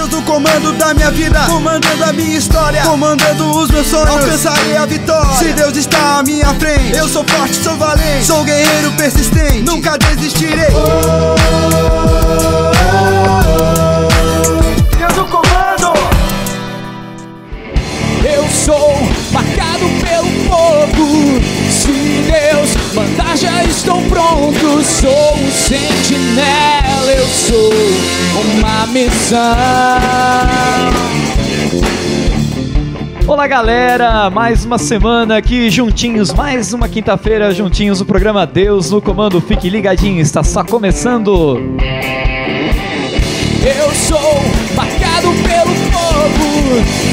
Deus 0.00 0.08
no 0.08 0.22
comando 0.22 0.72
da 0.78 0.94
minha 0.94 1.10
vida, 1.10 1.40
comandando 1.40 2.04
a 2.04 2.12
minha 2.14 2.38
história, 2.38 2.80
comandando 2.84 3.50
os 3.50 3.70
meus 3.70 3.86
sonhos. 3.86 4.08
Alcançarei 4.08 4.74
a 4.74 4.86
vitória. 4.86 5.36
Se 5.36 5.52
Deus 5.52 5.76
está 5.76 6.20
à 6.20 6.22
minha 6.22 6.46
frente, 6.54 6.96
eu 6.96 7.06
sou 7.06 7.22
forte, 7.22 7.56
sou 7.56 7.76
valente, 7.76 8.24
sou 8.24 8.42
guerreiro 8.42 8.92
persistente, 8.92 9.60
nunca 9.60 9.98
desistirei. 9.98 10.70
Deus 14.96 15.16
no 15.18 15.26
comando. 15.26 15.92
Eu 18.24 18.48
sou 18.48 19.09
Deus 22.22 22.94
mandar, 22.94 23.36
já 23.36 23.64
estou 23.64 24.00
pronto. 24.02 24.82
Sou 24.82 25.34
um 25.34 25.50
sentinela, 25.50 27.12
eu 27.16 27.26
sou 27.26 27.72
uma 28.42 28.86
missão. 28.88 29.40
Olá 33.26 33.46
galera, 33.46 34.28
mais 34.28 34.64
uma 34.64 34.76
semana 34.76 35.36
aqui 35.36 35.70
juntinhos, 35.70 36.32
mais 36.32 36.72
uma 36.72 36.88
quinta-feira 36.88 37.54
juntinhos 37.54 38.00
no 38.00 38.06
programa 38.06 38.44
Deus 38.44 38.90
no 38.90 39.00
Comando. 39.00 39.40
Fique 39.40 39.70
ligadinho, 39.70 40.20
está 40.20 40.42
só 40.42 40.64
começando. 40.64 41.58
Eu 43.62 43.90
sou 43.94 44.42
marcado 44.74 45.28
pelo 45.42 45.74
fogo. 45.92 47.09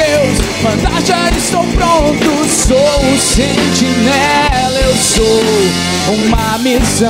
Deus 0.00 1.06
já 1.06 1.30
estou 1.30 1.64
pronto. 1.74 2.44
Sou 2.48 3.04
um 3.04 3.18
sentinela, 3.18 4.80
eu 4.82 4.94
sou 4.94 5.42
uma 6.14 6.58
missão. 6.58 7.08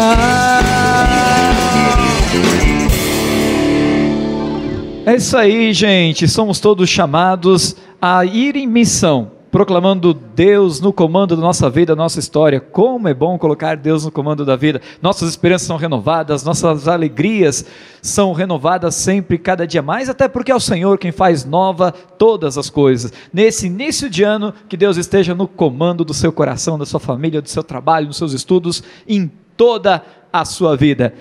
É 5.06 5.14
isso 5.16 5.36
aí, 5.36 5.72
gente. 5.72 6.28
Somos 6.28 6.60
todos 6.60 6.88
chamados 6.88 7.76
a 8.00 8.24
ir 8.24 8.56
em 8.56 8.66
missão, 8.66 9.30
proclamando 9.50 10.14
Deus 10.14 10.80
no 10.80 10.92
comando 10.92 11.34
da 11.34 11.42
nossa 11.42 11.68
vida, 11.68 11.94
da 11.94 12.02
nossa 12.02 12.18
história. 12.18 12.60
Como 12.60 13.08
é 13.08 13.14
bom 13.14 13.38
colocar 13.38 13.76
Deus 13.76 14.04
no 14.04 14.10
comando 14.10 14.44
da 14.44 14.56
vida. 14.56 14.80
Nossas 15.02 15.28
esperanças 15.30 15.66
são 15.66 15.76
renovadas, 15.76 16.44
nossas 16.44 16.86
alegrias 16.86 17.64
são 18.00 18.32
renovadas 18.32 18.94
sempre, 18.94 19.38
cada 19.38 19.66
dia 19.66 19.82
mais, 19.82 20.08
até 20.08 20.28
porque 20.28 20.52
é 20.52 20.54
o 20.54 20.60
Senhor 20.60 20.98
quem 20.98 21.12
faz 21.12 21.44
nova 21.44 21.92
todas 21.92 22.56
as 22.56 22.70
coisas. 22.70 23.12
Nesse 23.32 23.66
início 23.66 24.08
de 24.08 24.22
ano, 24.22 24.54
que 24.68 24.76
Deus 24.76 24.96
esteja 24.96 25.34
no 25.34 25.48
comando 25.48 26.04
do 26.04 26.14
seu 26.14 26.32
coração, 26.32 26.78
da 26.78 26.86
sua 26.86 27.00
família, 27.00 27.42
do 27.42 27.48
seu 27.48 27.64
trabalho, 27.64 28.06
dos 28.06 28.16
seus 28.16 28.32
estudos, 28.32 28.82
em 29.06 29.30
toda 29.56 30.02
a 30.32 30.44
sua 30.44 30.76
vida. 30.76 31.12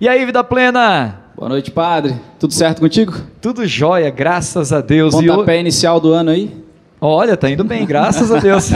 E 0.00 0.08
aí, 0.08 0.24
vida 0.24 0.44
plena? 0.44 1.24
Boa 1.34 1.48
noite, 1.48 1.70
padre. 1.70 2.14
Tudo 2.38 2.52
certo 2.52 2.80
contigo? 2.80 3.14
Tudo 3.40 3.66
jóia, 3.66 4.10
graças 4.10 4.72
a 4.72 4.80
Deus. 4.80 5.14
E 5.14 5.26
Pontapé 5.26 5.58
inicial 5.58 5.98
do 5.98 6.12
ano 6.12 6.30
aí? 6.30 6.67
Olha, 7.00 7.36
tá 7.36 7.48
indo 7.48 7.62
bem, 7.62 7.86
graças 7.86 8.32
a 8.32 8.40
Deus. 8.40 8.70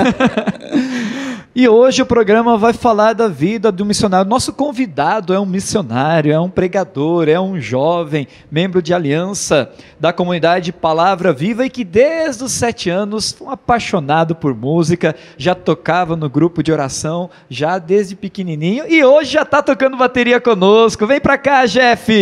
e 1.54 1.68
hoje 1.68 2.02
o 2.02 2.06
programa 2.06 2.56
vai 2.56 2.72
falar 2.72 3.14
da 3.14 3.26
vida 3.26 3.72
do 3.72 3.84
missionário. 3.84 4.30
Nosso 4.30 4.52
convidado 4.52 5.34
é 5.34 5.40
um 5.40 5.46
missionário, 5.46 6.32
é 6.32 6.38
um 6.38 6.48
pregador, 6.48 7.28
é 7.28 7.40
um 7.40 7.60
jovem, 7.60 8.28
membro 8.48 8.80
de 8.80 8.94
aliança 8.94 9.70
da 9.98 10.12
comunidade 10.12 10.72
Palavra 10.72 11.32
Viva 11.32 11.66
e 11.66 11.70
que 11.70 11.82
desde 11.82 12.44
os 12.44 12.52
sete 12.52 12.88
anos 12.88 13.32
foi 13.32 13.48
um 13.48 13.50
apaixonado 13.50 14.36
por 14.36 14.54
música, 14.54 15.16
já 15.36 15.54
tocava 15.54 16.14
no 16.14 16.30
grupo 16.30 16.62
de 16.62 16.70
oração, 16.70 17.28
já 17.50 17.76
desde 17.78 18.14
pequenininho 18.14 18.84
e 18.88 19.04
hoje 19.04 19.32
já 19.32 19.44
tá 19.44 19.60
tocando 19.60 19.96
bateria 19.96 20.40
conosco. 20.40 21.08
Vem 21.08 21.20
pra 21.20 21.36
cá, 21.36 21.66
Jeff! 21.66 22.12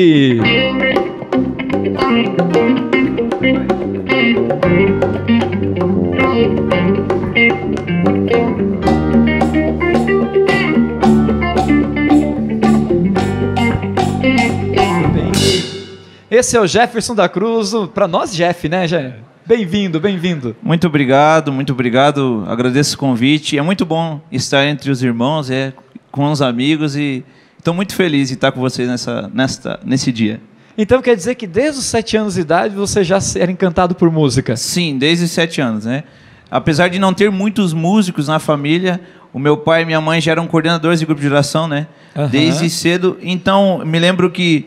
Esse 16.31 16.57
é 16.57 16.61
o 16.61 16.67
Jefferson 16.67 17.15
da 17.15 17.29
Cruz, 17.29 17.73
para 17.93 18.09
nós 18.09 18.33
Jeff, 18.35 18.67
né, 18.67 18.87
Jeff? 18.87 19.19
Bem-vindo, 19.45 20.01
bem-vindo. 20.01 20.57
Muito 20.63 20.87
obrigado, 20.87 21.53
muito 21.53 21.73
obrigado. 21.73 22.45
Agradeço 22.49 22.95
o 22.95 22.99
convite. 22.99 23.59
É 23.59 23.63
muito 23.63 23.85
bom 23.85 24.21
estar 24.33 24.65
entre 24.65 24.91
os 24.91 25.03
irmãos, 25.03 25.51
é, 25.51 25.75
com 26.11 26.31
os 26.31 26.41
amigos 26.41 26.97
e 26.97 27.23
estou 27.59 27.75
muito 27.75 27.95
feliz 27.95 28.29
de 28.29 28.35
estar 28.35 28.53
com 28.53 28.61
vocês 28.61 28.89
nessa, 28.89 29.31
nesta, 29.35 29.81
nesse 29.85 30.11
dia. 30.11 30.41
Então 30.79 31.03
quer 31.03 31.15
dizer 31.15 31.35
que 31.35 31.47
desde 31.47 31.81
os 31.81 31.85
sete 31.85 32.17
anos 32.17 32.35
de 32.35 32.41
idade 32.41 32.75
você 32.75 33.05
já 33.05 33.19
era 33.37 33.53
encantado 33.53 33.95
por 33.95 34.11
música? 34.11 34.57
Sim, 34.57 34.97
desde 34.97 35.27
os 35.27 35.31
sete 35.31 35.61
anos, 35.61 35.85
né? 35.85 36.05
Apesar 36.51 36.89
de 36.89 36.99
não 36.99 37.15
ter 37.15 37.31
muitos 37.31 37.73
músicos 37.73 38.29
na 38.29 38.39
família, 38.39 39.01
o 39.33 39.39
meu 39.39 39.57
pai 39.57 39.83
e 39.83 39.85
minha 39.85 40.01
mãe 40.01 40.21
já 40.21 40.33
eram 40.33 40.47
coordenadores 40.47 40.99
de 40.99 41.07
grupo 41.07 41.21
de 41.21 41.29
oração, 41.29 41.69
né? 41.69 41.87
Aham. 42.17 42.29
Desde 42.29 42.69
cedo. 42.69 43.17
Então, 43.23 43.83
me 43.85 43.99
lembro 43.99 44.31
que, 44.31 44.67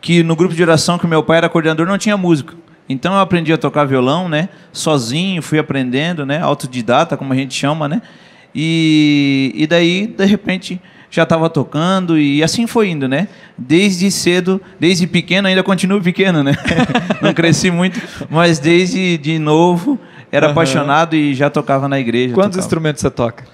que 0.00 0.22
no 0.22 0.34
grupo 0.34 0.54
de 0.54 0.62
oração 0.62 0.98
que 0.98 1.04
o 1.04 1.08
meu 1.08 1.22
pai 1.22 1.38
era 1.38 1.48
coordenador 1.48 1.86
não 1.86 1.98
tinha 1.98 2.16
músico. 2.16 2.54
Então 2.88 3.12
eu 3.12 3.20
aprendi 3.20 3.52
a 3.52 3.58
tocar 3.58 3.84
violão, 3.84 4.28
né? 4.28 4.48
Sozinho, 4.72 5.42
fui 5.42 5.58
aprendendo, 5.58 6.24
né? 6.24 6.40
Autodidata, 6.40 7.16
como 7.18 7.32
a 7.32 7.36
gente 7.36 7.54
chama, 7.54 7.86
né? 7.86 8.00
E, 8.54 9.52
e 9.54 9.66
daí, 9.66 10.06
de 10.06 10.24
repente, 10.24 10.80
já 11.10 11.24
estava 11.24 11.50
tocando 11.50 12.18
e 12.18 12.42
assim 12.42 12.66
foi 12.66 12.88
indo, 12.88 13.06
né? 13.06 13.28
Desde 13.58 14.10
cedo, 14.10 14.60
desde 14.80 15.06
pequeno, 15.06 15.48
ainda 15.48 15.62
continuo 15.62 16.00
pequeno, 16.00 16.42
né? 16.42 16.52
Não 17.20 17.34
cresci 17.34 17.70
muito, 17.70 18.00
mas 18.30 18.58
desde 18.58 19.18
de 19.18 19.38
novo 19.38 19.98
era 20.32 20.46
Aham. 20.46 20.52
apaixonado 20.52 21.14
e 21.16 21.34
já 21.34 21.48
tocava 21.50 21.88
na 21.88 21.98
igreja. 21.98 22.34
Quantos 22.34 22.50
tocava. 22.52 22.64
instrumentos 22.66 23.00
você 23.02 23.10
toca? 23.10 23.44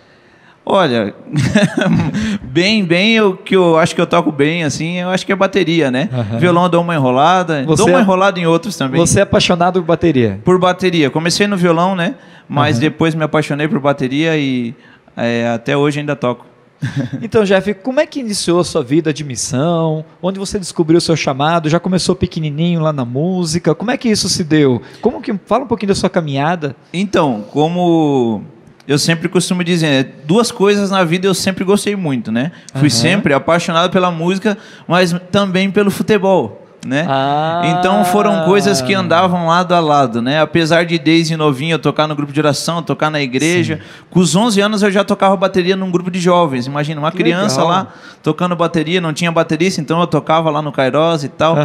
Olha, 0.67 1.15
bem, 2.43 2.85
bem, 2.85 3.21
o 3.21 3.37
que 3.37 3.55
eu 3.55 3.79
acho 3.79 3.95
que 3.95 4.01
eu 4.01 4.07
toco 4.07 4.33
bem, 4.33 4.65
assim, 4.65 4.99
eu 4.99 5.11
acho 5.11 5.27
que 5.27 5.33
é 5.33 5.37
bateria, 5.37 5.91
né? 5.91 6.09
Aham. 6.13 6.39
Violão 6.39 6.63
eu 6.65 6.69
dou 6.71 6.81
uma 6.81 6.95
enrolada, 6.95 7.63
Você 7.67 7.83
dou 7.83 7.89
uma 7.93 7.99
é- 7.99 8.03
enrolada 8.03 8.41
em 8.41 8.47
outros 8.47 8.77
também. 8.77 8.99
Você 8.99 9.21
é 9.21 9.23
apaixonado 9.25 9.81
por 9.83 9.87
bateria? 9.87 10.41
Por 10.45 10.59
bateria. 10.59 11.11
Comecei 11.11 11.47
no 11.47 11.57
violão, 11.57 11.95
né? 11.95 12.15
Mas 12.49 12.77
Aham. 12.77 12.81
depois 12.81 13.15
me 13.15 13.23
apaixonei 13.25 13.69
por 13.69 13.79
bateria 13.79 14.37
e 14.39 14.75
é, 15.17 15.49
até 15.55 15.77
hoje 15.77 16.01
ainda 16.01 16.17
toco. 16.17 16.47
Então, 17.23 17.45
Jeff, 17.45 17.73
como 17.75 18.01
é 18.01 18.07
que 18.07 18.21
iniciou 18.21 18.61
a 18.61 18.65
sua 18.65 18.83
vida 18.83 19.13
de 19.13 19.25
missão? 19.25 20.05
Onde 20.23 20.39
você 20.39 20.59
descobriu 20.59 20.99
o 20.99 21.01
seu 21.01 21.17
chamado? 21.17 21.69
Já 21.69 21.81
começou 21.81 22.15
pequenininho 22.15 22.81
lá 22.81 22.93
na 22.93 23.05
música? 23.05 23.75
Como 23.75 23.91
é 23.91 23.97
que 23.97 24.09
isso 24.09 24.29
se 24.29 24.45
deu? 24.45 24.83
Como 25.01 25.21
que 25.21 25.35
fala 25.47 25.65
um 25.65 25.67
pouquinho 25.67 25.89
da 25.89 25.95
sua 25.95 26.11
caminhada? 26.11 26.77
Então, 26.93 27.45
como 27.51 28.43
eu 28.87 28.99
sempre 28.99 29.29
costumo 29.29 29.65
dizer, 29.65 29.87
né, 29.87 30.13
duas 30.27 30.51
coisas 30.51 30.91
na 30.91 31.03
vida 31.05 31.27
eu 31.27 31.35
sempre 31.35 31.65
gostei 31.65 31.97
muito, 31.97 32.31
né? 32.31 32.53
Fui 32.75 32.89
Aham. 32.89 32.91
sempre 32.91 33.35
apaixonado 33.35 33.91
pela 33.91 34.11
música, 34.11 34.59
mas 34.87 35.15
também 35.31 35.71
pelo 35.71 35.91
futebol. 35.91 36.64
Né? 36.85 37.07
Ah. 37.09 37.63
Então 37.79 38.05
foram 38.05 38.45
coisas 38.45 38.83
que 38.83 38.93
andavam 38.93 39.47
lado 39.47 39.75
a 39.75 39.81
lado, 39.81 40.21
né? 40.21 40.41
Apesar 40.41 40.85
de 40.85 40.99
desde 40.99 41.37
novinho 41.37 41.75
eu 41.75 41.79
tocar 41.79 42.07
no 42.07 42.15
grupo 42.15 42.33
de 42.33 42.39
oração, 42.41 42.83
tocar 42.83 43.11
na 43.11 43.21
igreja, 43.21 43.81
com 44.11 44.21
os 44.21 44.37
11 44.37 44.61
anos 44.61 44.83
eu 44.83 44.91
já 44.91 45.03
tocava 45.03 45.37
bateria 45.37 45.77
num 45.77 45.91
grupo 45.91 46.11
de 46.11 46.21
jovens. 46.21 46.67
Imagina, 46.67 47.01
uma 47.01 47.11
Que 47.11 47.19
criança 47.19 47.63
legal. 47.63 47.69
lá 47.69 47.87
tocando 48.23 48.55
bateria, 48.55 49.01
não 49.01 49.13
tinha 49.13 49.31
baterista, 49.33 49.81
então 49.81 50.01
eu 50.01 50.07
tocava 50.07 50.51
lá 50.51 50.61
no 50.61 50.73
Kairos 50.73 51.25
e 51.25 51.29
tal. 51.29 51.57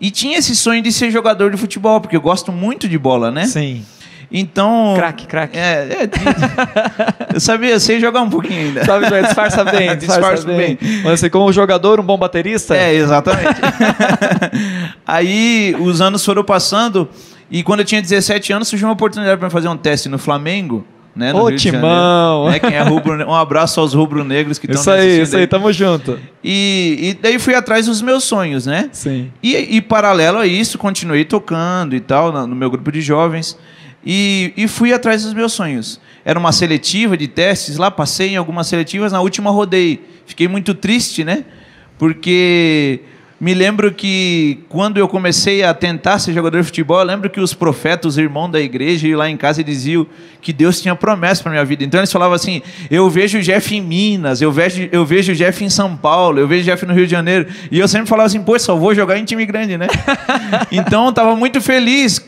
E 0.00 0.10
tinha 0.10 0.38
esse 0.38 0.54
sonho 0.54 0.82
de 0.82 0.92
ser 0.92 1.10
jogador 1.10 1.50
de 1.50 1.56
futebol, 1.56 2.00
porque 2.00 2.16
eu 2.16 2.20
gosto 2.20 2.52
muito 2.52 2.88
de 2.88 2.98
bola, 2.98 3.30
né? 3.30 3.46
Sim. 3.46 3.84
Então. 4.30 4.94
Craque, 4.96 5.26
craque. 5.26 5.58
É, 5.58 5.62
é, 6.02 7.34
eu 7.34 7.40
sabia, 7.40 7.70
eu 7.70 7.80
sei 7.80 7.98
jogar 7.98 8.20
um 8.20 8.28
pouquinho 8.28 8.66
ainda. 8.68 8.84
Sabe, 8.84 9.06
disfarça 9.22 9.64
bem, 9.64 9.88
disfarça 9.96 10.20
Disfarço 10.20 10.46
bem. 10.46 10.76
bem. 10.80 11.02
Mas 11.02 11.20
você, 11.20 11.30
como 11.30 11.50
jogador, 11.52 11.98
um 11.98 12.02
bom 12.02 12.18
baterista? 12.18 12.76
É, 12.76 12.94
exatamente. 12.94 13.60
Aí 15.06 15.74
os 15.80 16.00
anos 16.00 16.24
foram 16.24 16.44
passando 16.44 17.08
e 17.50 17.62
quando 17.62 17.80
eu 17.80 17.86
tinha 17.86 18.02
17 18.02 18.52
anos 18.52 18.68
surgiu 18.68 18.86
uma 18.88 18.94
oportunidade 18.94 19.38
para 19.38 19.48
fazer 19.50 19.68
um 19.68 19.76
teste 19.76 20.08
no 20.08 20.18
Flamengo. 20.18 20.84
Né, 21.16 21.32
no 21.32 21.40
Ô, 21.40 21.46
Rio 21.48 21.56
de 21.56 21.62
timão! 21.64 22.44
Janeiro. 22.44 22.50
Né, 22.52 22.58
quem 22.60 22.78
é 22.78 22.82
rubro, 22.82 23.28
um 23.28 23.34
abraço 23.34 23.80
aos 23.80 23.92
rubro-negros 23.92 24.56
que 24.56 24.66
estão 24.66 24.80
Isso 24.80 24.90
aí, 24.90 25.22
isso 25.22 25.36
aí, 25.36 25.48
tamo 25.48 25.72
junto. 25.72 26.16
E, 26.44 26.96
e 27.00 27.14
daí 27.20 27.40
fui 27.40 27.56
atrás 27.56 27.86
dos 27.86 28.00
meus 28.00 28.22
sonhos, 28.22 28.66
né? 28.66 28.88
Sim. 28.92 29.32
E, 29.42 29.56
e 29.56 29.80
paralelo 29.80 30.38
a 30.38 30.46
isso, 30.46 30.78
continuei 30.78 31.24
tocando 31.24 31.96
e 31.96 31.98
tal, 31.98 32.30
no 32.46 32.54
meu 32.54 32.70
grupo 32.70 32.92
de 32.92 33.00
jovens. 33.00 33.58
E, 34.04 34.52
e 34.56 34.68
fui 34.68 34.92
atrás 34.92 35.24
dos 35.24 35.34
meus 35.34 35.52
sonhos. 35.52 36.00
Era 36.24 36.38
uma 36.38 36.52
seletiva 36.52 37.16
de 37.16 37.28
testes 37.28 37.76
lá, 37.76 37.90
passei 37.90 38.30
em 38.30 38.36
algumas 38.36 38.66
seletivas, 38.66 39.12
na 39.12 39.20
última 39.20 39.50
rodei. 39.50 40.04
Fiquei 40.26 40.46
muito 40.48 40.74
triste, 40.74 41.24
né? 41.24 41.44
Porque 41.98 43.00
Me 43.40 43.54
lembro 43.54 43.92
que 43.92 44.64
quando 44.68 44.98
eu 44.98 45.06
comecei 45.06 45.62
a 45.62 45.72
tentar 45.72 46.18
ser 46.18 46.32
jogador 46.32 46.58
de 46.58 46.64
futebol, 46.64 46.98
eu 46.98 47.04
lembro 47.04 47.30
que 47.30 47.40
os 47.40 47.54
profetas, 47.54 48.14
os 48.14 48.18
irmãos 48.18 48.48
da 48.48 48.60
igreja, 48.60 49.06
iam 49.06 49.16
lá 49.16 49.30
em 49.30 49.36
casa 49.36 49.60
e 49.60 49.64
diziam 49.64 50.04
que 50.42 50.52
Deus 50.52 50.80
tinha 50.80 50.96
promessa 50.96 51.44
para 51.44 51.52
minha 51.52 51.64
vida. 51.64 51.84
Então 51.84 52.00
eles 52.00 52.10
falavam 52.10 52.34
assim: 52.34 52.62
eu 52.90 53.08
vejo 53.08 53.38
o 53.38 53.40
Jeff 53.40 53.76
em 53.76 53.80
Minas, 53.80 54.42
eu 54.42 54.50
vejo, 54.50 54.88
eu 54.90 55.06
vejo 55.06 55.30
o 55.30 55.36
Jeff 55.36 55.64
em 55.64 55.70
São 55.70 55.96
Paulo, 55.96 56.40
eu 56.40 56.48
vejo 56.48 56.62
o 56.62 56.64
Jeff 56.64 56.84
no 56.84 56.92
Rio 56.92 57.04
de 57.04 57.12
Janeiro. 57.12 57.46
E 57.70 57.78
eu 57.78 57.86
sempre 57.86 58.08
falava 58.08 58.26
assim: 58.26 58.42
pô, 58.42 58.58
só 58.58 58.74
vou 58.74 58.92
jogar 58.92 59.16
em 59.16 59.24
time 59.24 59.46
grande, 59.46 59.78
né? 59.78 59.86
então 60.72 61.04
eu 61.04 61.10
estava 61.10 61.36
muito 61.36 61.60
feliz 61.60 62.18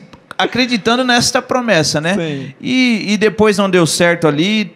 acreditando 0.43 1.05
nessa 1.05 1.41
promessa, 1.41 2.01
né? 2.01 2.15
Sim. 2.15 2.55
E, 2.61 3.13
e 3.13 3.17
depois 3.17 3.59
não 3.59 3.69
deu 3.69 3.87
certo 3.87 4.27
ali, 4.27 4.73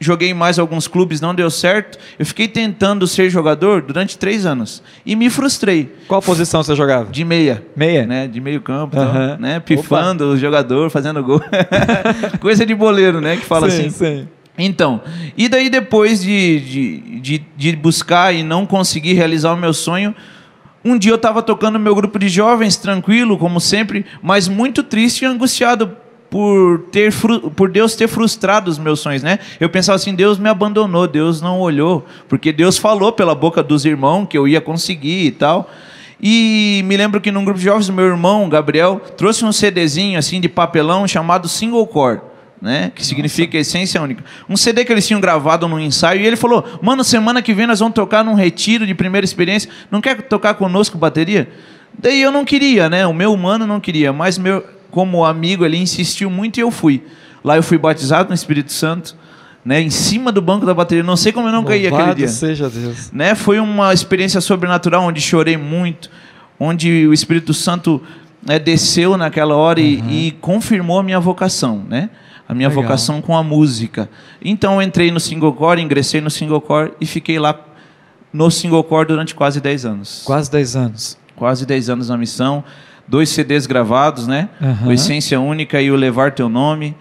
joguei 0.00 0.32
mais 0.32 0.58
alguns 0.58 0.86
clubes, 0.86 1.20
não 1.20 1.34
deu 1.34 1.50
certo. 1.50 1.98
Eu 2.18 2.26
fiquei 2.26 2.48
tentando 2.48 3.06
ser 3.06 3.30
jogador 3.30 3.82
durante 3.82 4.16
três 4.16 4.46
anos 4.46 4.82
e 5.04 5.16
me 5.16 5.28
frustrei. 5.28 5.92
Qual 6.06 6.22
posição 6.22 6.62
você 6.62 6.74
jogava? 6.74 7.10
De 7.10 7.24
meia. 7.24 7.64
Meia? 7.74 8.06
Né? 8.06 8.26
De 8.26 8.40
meio 8.40 8.60
campo, 8.60 8.96
tal, 8.96 9.06
Aham. 9.06 9.36
né? 9.40 9.60
Pifando 9.60 10.32
o 10.32 10.36
jogador, 10.36 10.90
fazendo 10.90 11.22
gol. 11.22 11.42
Coisa 12.40 12.64
de 12.64 12.74
boleiro, 12.74 13.20
né? 13.20 13.36
Que 13.36 13.44
fala 13.44 13.70
sim, 13.70 13.86
assim. 13.86 13.90
sim. 13.90 14.28
Então, 14.60 15.00
e 15.36 15.48
daí 15.48 15.70
depois 15.70 16.20
de, 16.20 16.60
de, 16.60 17.20
de, 17.20 17.46
de 17.56 17.76
buscar 17.76 18.34
e 18.34 18.42
não 18.42 18.66
conseguir 18.66 19.12
realizar 19.12 19.52
o 19.52 19.56
meu 19.56 19.72
sonho, 19.72 20.12
um 20.84 20.98
dia 20.98 21.10
eu 21.10 21.16
estava 21.16 21.42
tocando 21.42 21.78
meu 21.78 21.94
grupo 21.94 22.18
de 22.18 22.28
jovens, 22.28 22.76
tranquilo, 22.76 23.36
como 23.36 23.60
sempre, 23.60 24.06
mas 24.22 24.48
muito 24.48 24.82
triste 24.82 25.22
e 25.22 25.26
angustiado 25.26 25.96
por, 26.30 26.80
ter, 26.92 27.12
por 27.56 27.70
Deus 27.70 27.96
ter 27.96 28.06
frustrado 28.06 28.70
os 28.70 28.78
meus 28.78 29.00
sonhos, 29.00 29.22
né? 29.22 29.38
Eu 29.58 29.68
pensava 29.68 29.96
assim, 29.96 30.14
Deus 30.14 30.38
me 30.38 30.48
abandonou, 30.48 31.06
Deus 31.06 31.40
não 31.40 31.60
olhou, 31.60 32.06
porque 32.28 32.52
Deus 32.52 32.78
falou 32.78 33.12
pela 33.12 33.34
boca 33.34 33.62
dos 33.62 33.84
irmãos 33.84 34.26
que 34.26 34.36
eu 34.36 34.46
ia 34.46 34.60
conseguir 34.60 35.26
e 35.26 35.30
tal. 35.30 35.70
E 36.20 36.82
me 36.84 36.96
lembro 36.96 37.20
que 37.20 37.30
num 37.30 37.44
grupo 37.44 37.58
de 37.58 37.64
jovens, 37.64 37.88
meu 37.90 38.06
irmão, 38.06 38.48
Gabriel, 38.48 39.00
trouxe 39.16 39.44
um 39.44 39.52
CDzinho 39.52 40.18
assim 40.18 40.40
de 40.40 40.48
papelão 40.48 41.06
chamado 41.06 41.48
Single 41.48 41.86
Core 41.86 42.20
né? 42.60 42.90
Que 42.94 43.04
significa 43.04 43.56
essência 43.56 44.00
única. 44.02 44.24
Um 44.48 44.56
CD 44.56 44.84
que 44.84 44.92
eles 44.92 45.06
tinham 45.06 45.20
gravado 45.20 45.68
num 45.68 45.78
ensaio 45.78 46.20
e 46.20 46.26
ele 46.26 46.36
falou: 46.36 46.64
"Mano, 46.82 47.04
semana 47.04 47.40
que 47.40 47.54
vem 47.54 47.66
nós 47.66 47.80
vamos 47.80 47.94
tocar 47.94 48.24
num 48.24 48.34
retiro 48.34 48.86
de 48.86 48.94
primeira 48.94 49.24
experiência. 49.24 49.70
Não 49.90 50.00
quer 50.00 50.22
tocar 50.22 50.54
conosco 50.54 50.98
bateria?" 50.98 51.48
Daí 51.98 52.20
eu 52.20 52.30
não 52.30 52.44
queria, 52.44 52.88
né? 52.88 53.06
O 53.06 53.14
meu 53.14 53.32
humano 53.32 53.66
não 53.66 53.80
queria, 53.80 54.12
mas 54.12 54.38
meu 54.38 54.64
como 54.90 55.24
amigo 55.24 55.64
ele 55.64 55.76
insistiu 55.76 56.30
muito 56.30 56.58
e 56.58 56.60
eu 56.60 56.70
fui. 56.70 57.02
Lá 57.44 57.56
eu 57.56 57.62
fui 57.62 57.78
batizado 57.78 58.28
no 58.28 58.34
Espírito 58.34 58.72
Santo, 58.72 59.16
né? 59.64 59.80
Em 59.80 59.90
cima 59.90 60.32
do 60.32 60.40
banco 60.40 60.66
da 60.66 60.74
bateria. 60.74 61.04
Não 61.04 61.16
sei 61.16 61.32
como 61.32 61.48
eu 61.48 61.52
não 61.52 61.64
caí 61.64 61.86
aquele 61.86 62.14
dia 62.14 62.28
seja 62.28 62.68
Deus. 62.68 63.10
né? 63.12 63.34
Foi 63.34 63.58
uma 63.60 63.92
experiência 63.92 64.40
sobrenatural 64.40 65.02
onde 65.04 65.20
chorei 65.20 65.56
muito, 65.56 66.10
onde 66.58 67.06
o 67.06 67.12
Espírito 67.12 67.52
Santo 67.52 68.02
né, 68.46 68.58
desceu 68.58 69.16
naquela 69.16 69.56
hora 69.56 69.80
e, 69.80 70.02
e 70.08 70.30
confirmou 70.40 70.98
a 70.98 71.02
minha 71.02 71.20
vocação, 71.20 71.84
né? 71.88 72.10
A 72.48 72.54
minha 72.54 72.68
Legal. 72.68 72.82
vocação 72.82 73.20
com 73.20 73.36
a 73.36 73.42
música. 73.42 74.08
Então 74.42 74.76
eu 74.76 74.82
entrei 74.82 75.10
no 75.10 75.20
single 75.20 75.52
core, 75.52 75.82
ingressei 75.82 76.20
no 76.22 76.30
single 76.30 76.62
core 76.62 76.92
e 76.98 77.04
fiquei 77.04 77.38
lá 77.38 77.54
no 78.32 78.50
single 78.50 78.82
core 78.82 79.08
durante 79.08 79.34
quase 79.34 79.60
10 79.60 79.84
anos. 79.84 80.22
Quase 80.24 80.50
10 80.50 80.76
anos. 80.76 81.18
Quase 81.36 81.66
10 81.66 81.90
anos 81.90 82.08
na 82.08 82.16
missão, 82.16 82.64
dois 83.06 83.28
CDs 83.28 83.66
gravados, 83.66 84.26
né? 84.26 84.48
Aham. 84.60 84.88
O 84.88 84.92
Essência 84.92 85.38
Única 85.38 85.80
e 85.80 85.90
o 85.90 85.96
Levar 85.96 86.32
Teu 86.32 86.48
Nome. 86.48 86.96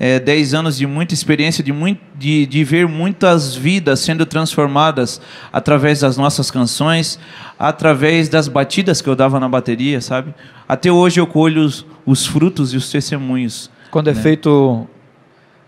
É, 0.00 0.20
10 0.20 0.54
anos 0.54 0.78
de 0.78 0.86
muita 0.86 1.12
experiência, 1.12 1.62
de, 1.62 1.72
muito, 1.72 2.00
de, 2.16 2.46
de 2.46 2.62
ver 2.62 2.86
muitas 2.86 3.56
vidas 3.56 3.98
sendo 3.98 4.24
transformadas 4.24 5.20
através 5.52 6.00
das 6.00 6.16
nossas 6.16 6.52
canções, 6.52 7.18
através 7.58 8.28
das 8.28 8.46
batidas 8.46 9.02
que 9.02 9.08
eu 9.08 9.16
dava 9.16 9.40
na 9.40 9.48
bateria, 9.48 10.00
sabe? 10.00 10.32
Até 10.68 10.90
hoje 10.92 11.18
eu 11.18 11.26
colho 11.26 11.62
os, 11.62 11.84
os 12.06 12.24
frutos 12.24 12.72
e 12.72 12.76
os 12.76 12.88
testemunhos. 12.90 13.68
Quando 13.90 14.08
é 14.08 14.14
Né? 14.14 14.20
feito 14.20 14.86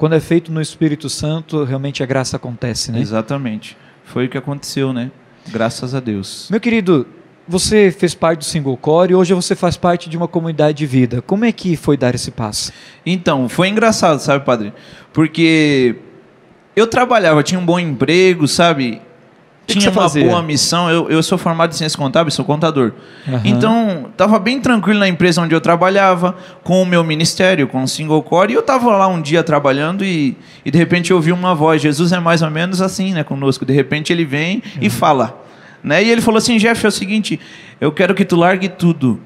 quando 0.00 0.14
é 0.14 0.20
feito 0.20 0.50
no 0.50 0.62
Espírito 0.62 1.10
Santo, 1.10 1.62
realmente 1.62 2.02
a 2.02 2.06
graça 2.06 2.34
acontece, 2.38 2.90
né? 2.90 3.00
Exatamente. 3.00 3.76
Foi 4.02 4.24
o 4.24 4.28
que 4.30 4.38
aconteceu, 4.38 4.94
né? 4.94 5.10
Graças 5.48 5.94
a 5.94 6.00
Deus. 6.00 6.48
Meu 6.50 6.58
querido, 6.58 7.06
você 7.46 7.90
fez 7.90 8.14
parte 8.14 8.38
do 8.38 8.44
Single 8.44 8.78
Core 8.78 9.12
e 9.12 9.14
hoje 9.14 9.34
você 9.34 9.54
faz 9.54 9.76
parte 9.76 10.08
de 10.08 10.16
uma 10.16 10.26
comunidade 10.26 10.78
de 10.78 10.86
vida. 10.86 11.20
Como 11.20 11.44
é 11.44 11.52
que 11.52 11.76
foi 11.76 11.98
dar 11.98 12.14
esse 12.14 12.30
passo? 12.30 12.72
Então, 13.04 13.46
foi 13.46 13.68
engraçado, 13.68 14.20
sabe, 14.20 14.42
padre? 14.42 14.72
Porque 15.12 15.96
eu 16.74 16.86
trabalhava, 16.86 17.42
tinha 17.42 17.60
um 17.60 17.66
bom 17.66 17.78
emprego, 17.78 18.48
sabe? 18.48 19.02
Tinha 19.78 19.90
uma 19.92 20.02
fazia? 20.02 20.24
boa 20.24 20.42
missão. 20.42 20.90
Eu, 20.90 21.08
eu 21.10 21.22
sou 21.22 21.38
formado 21.38 21.70
em 21.72 21.74
ciência 21.76 21.96
contábil, 21.98 22.30
sou 22.32 22.44
contador. 22.44 22.92
Aham. 23.28 23.40
Então, 23.44 24.06
estava 24.10 24.38
bem 24.38 24.60
tranquilo 24.60 24.98
na 25.00 25.08
empresa 25.08 25.40
onde 25.40 25.54
eu 25.54 25.60
trabalhava, 25.60 26.34
com 26.62 26.82
o 26.82 26.86
meu 26.86 27.04
ministério, 27.04 27.68
com 27.68 27.82
o 27.82 27.88
Single 27.88 28.22
Core. 28.22 28.52
E 28.52 28.54
eu 28.56 28.60
estava 28.60 28.96
lá 28.96 29.06
um 29.08 29.20
dia 29.20 29.42
trabalhando 29.42 30.04
e, 30.04 30.36
e 30.64 30.70
de 30.70 30.78
repente 30.78 31.10
eu 31.10 31.16
ouvi 31.16 31.32
uma 31.32 31.54
voz. 31.54 31.80
Jesus 31.80 32.12
é 32.12 32.18
mais 32.20 32.42
ou 32.42 32.50
menos 32.50 32.80
assim, 32.82 33.12
né, 33.12 33.22
conosco. 33.22 33.64
De 33.64 33.72
repente 33.72 34.12
ele 34.12 34.24
vem 34.24 34.62
e 34.80 34.84
Uhum. 34.86 34.90
fala. 34.90 35.42
Né? 35.82 36.02
E 36.04 36.10
ele 36.10 36.20
falou 36.20 36.38
assim: 36.38 36.56
Jeff, 36.58 36.84
é 36.84 36.88
o 36.88 36.92
seguinte, 36.92 37.40
eu 37.80 37.90
quero 37.92 38.14
que 38.14 38.24
tu 38.24 38.36
largue 38.36 38.68
tudo 38.68 39.18